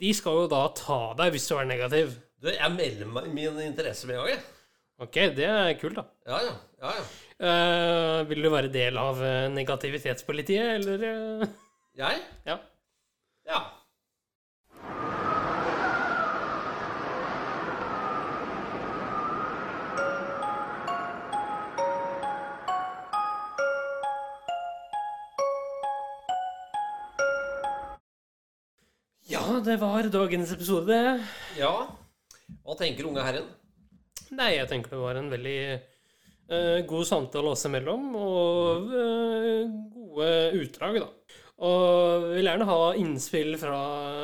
De 0.00 0.10
skal 0.14 0.32
jo 0.42 0.46
da 0.50 0.66
ta 0.74 1.14
deg 1.18 1.32
hvis 1.36 1.46
du 1.48 1.54
er 1.56 1.64
negativ. 1.70 2.16
Du, 2.42 2.48
jeg 2.50 2.70
melder 2.74 3.06
meg 3.06 3.28
min 3.32 3.58
interesse 3.62 4.06
med 4.08 4.16
en 4.18 4.24
gang, 4.24 4.34
jeg. 4.34 4.42
Ok, 5.04 5.14
det 5.36 5.46
er 5.48 5.72
kult, 5.80 5.96
da. 5.96 6.04
Ja, 6.26 6.40
ja. 6.44 6.54
ja, 6.82 6.90
ja. 6.98 7.04
Eh, 7.48 8.24
vil 8.30 8.42
du 8.42 8.50
være 8.52 8.70
del 8.74 8.98
av 9.00 9.18
eh, 9.22 9.48
negativitetspolitiet, 9.54 10.76
eller? 10.80 11.02
eh? 11.08 11.46
Jeg? 11.98 12.20
Ja. 12.46 12.58
Ja. 13.48 13.60
Det 29.64 29.76
var 29.80 30.04
dagens 30.12 30.52
episode. 30.52 30.96
Ja. 31.56 31.72
Hva 32.64 32.74
tenker 32.76 33.06
unge 33.08 33.22
herren? 33.24 33.46
Nei, 34.34 34.54
jeg 34.58 34.68
tenker 34.68 34.92
det 34.92 35.00
var 35.00 35.16
en 35.16 35.30
veldig 35.32 35.60
uh, 36.50 36.80
god 36.90 37.08
samtale 37.08 37.52
oss 37.54 37.64
imellom, 37.68 38.10
og 38.18 38.90
uh, 38.92 39.62
gode 39.94 40.28
utdrag, 40.60 41.00
da. 41.00 41.40
Og 41.64 42.26
vil 42.34 42.50
gjerne 42.50 42.68
ha 42.68 42.78
innspill 43.00 43.54
fra 43.60 43.78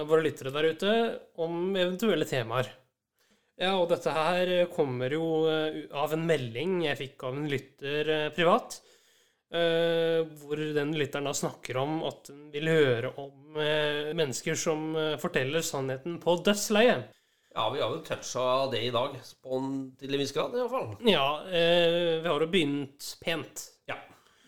våre 0.09 0.27
lyttere 0.27 0.53
der 0.53 0.71
ute 0.75 0.95
om 1.41 1.71
eventuelle 1.73 2.27
temaer. 2.29 2.69
Ja, 3.61 3.77
og 3.79 3.89
dette 3.93 4.13
her 4.13 4.51
kommer 4.73 5.13
jo 5.13 5.45
eh, 5.53 5.83
av 5.93 6.15
en 6.17 6.23
melding 6.27 6.79
jeg 6.87 6.97
fikk 6.97 7.27
av 7.29 7.37
en 7.37 7.49
lytter 7.49 8.09
privat. 8.33 8.79
Eh, 9.55 10.21
hvor 10.43 10.61
den 10.77 10.93
lytteren 10.97 11.29
da 11.29 11.35
snakker 11.37 11.79
om 11.83 12.01
at 12.09 12.31
hun 12.33 12.51
vil 12.55 12.71
høre 12.71 13.11
om 13.23 13.59
eh, 13.59 14.13
mennesker 14.17 14.59
som 14.59 14.91
eh, 14.99 15.17
forteller 15.21 15.65
sannheten 15.67 16.21
på 16.23 16.37
dødsleiet. 16.47 17.11
Ja, 17.51 17.67
vi 17.75 17.83
har 17.83 17.91
jo 17.91 18.03
toucha 18.07 18.47
det 18.71 18.85
i 18.87 18.93
dag, 18.95 19.17
på 19.43 19.59
en, 19.59 19.73
til 19.99 20.15
en 20.15 20.23
viss 20.23 20.33
grad 20.37 20.55
i 20.55 20.61
hvert 20.61 20.71
fall. 20.71 20.93
Ja, 21.11 21.25
vi 21.51 22.29
har 22.29 22.45
jo 22.45 22.47
begynt 22.47 23.09
pent. 23.25 23.65
Ja. 23.91 23.97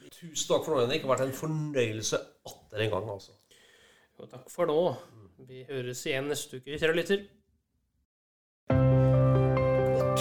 Tusen 0.07 0.53
takk 0.53 0.63
for 0.63 0.77
nå, 0.77 0.85
Henrik. 0.85 1.03
Det 1.03 1.09
har 1.09 1.17
vært 1.17 1.25
en 1.27 1.35
fornøyelse 1.35 2.21
atter 2.47 2.85
en 2.85 2.93
gang, 2.95 3.09
altså. 3.17 3.35
Jo, 4.21 4.29
takk 4.31 4.47
for 4.55 4.71
nå. 4.71 4.79
Vi 5.49 5.65
høres 5.67 6.05
igjen 6.07 6.31
neste 6.31 6.61
uke, 6.61 6.79
kjære 6.79 6.95
lytter. 6.95 7.25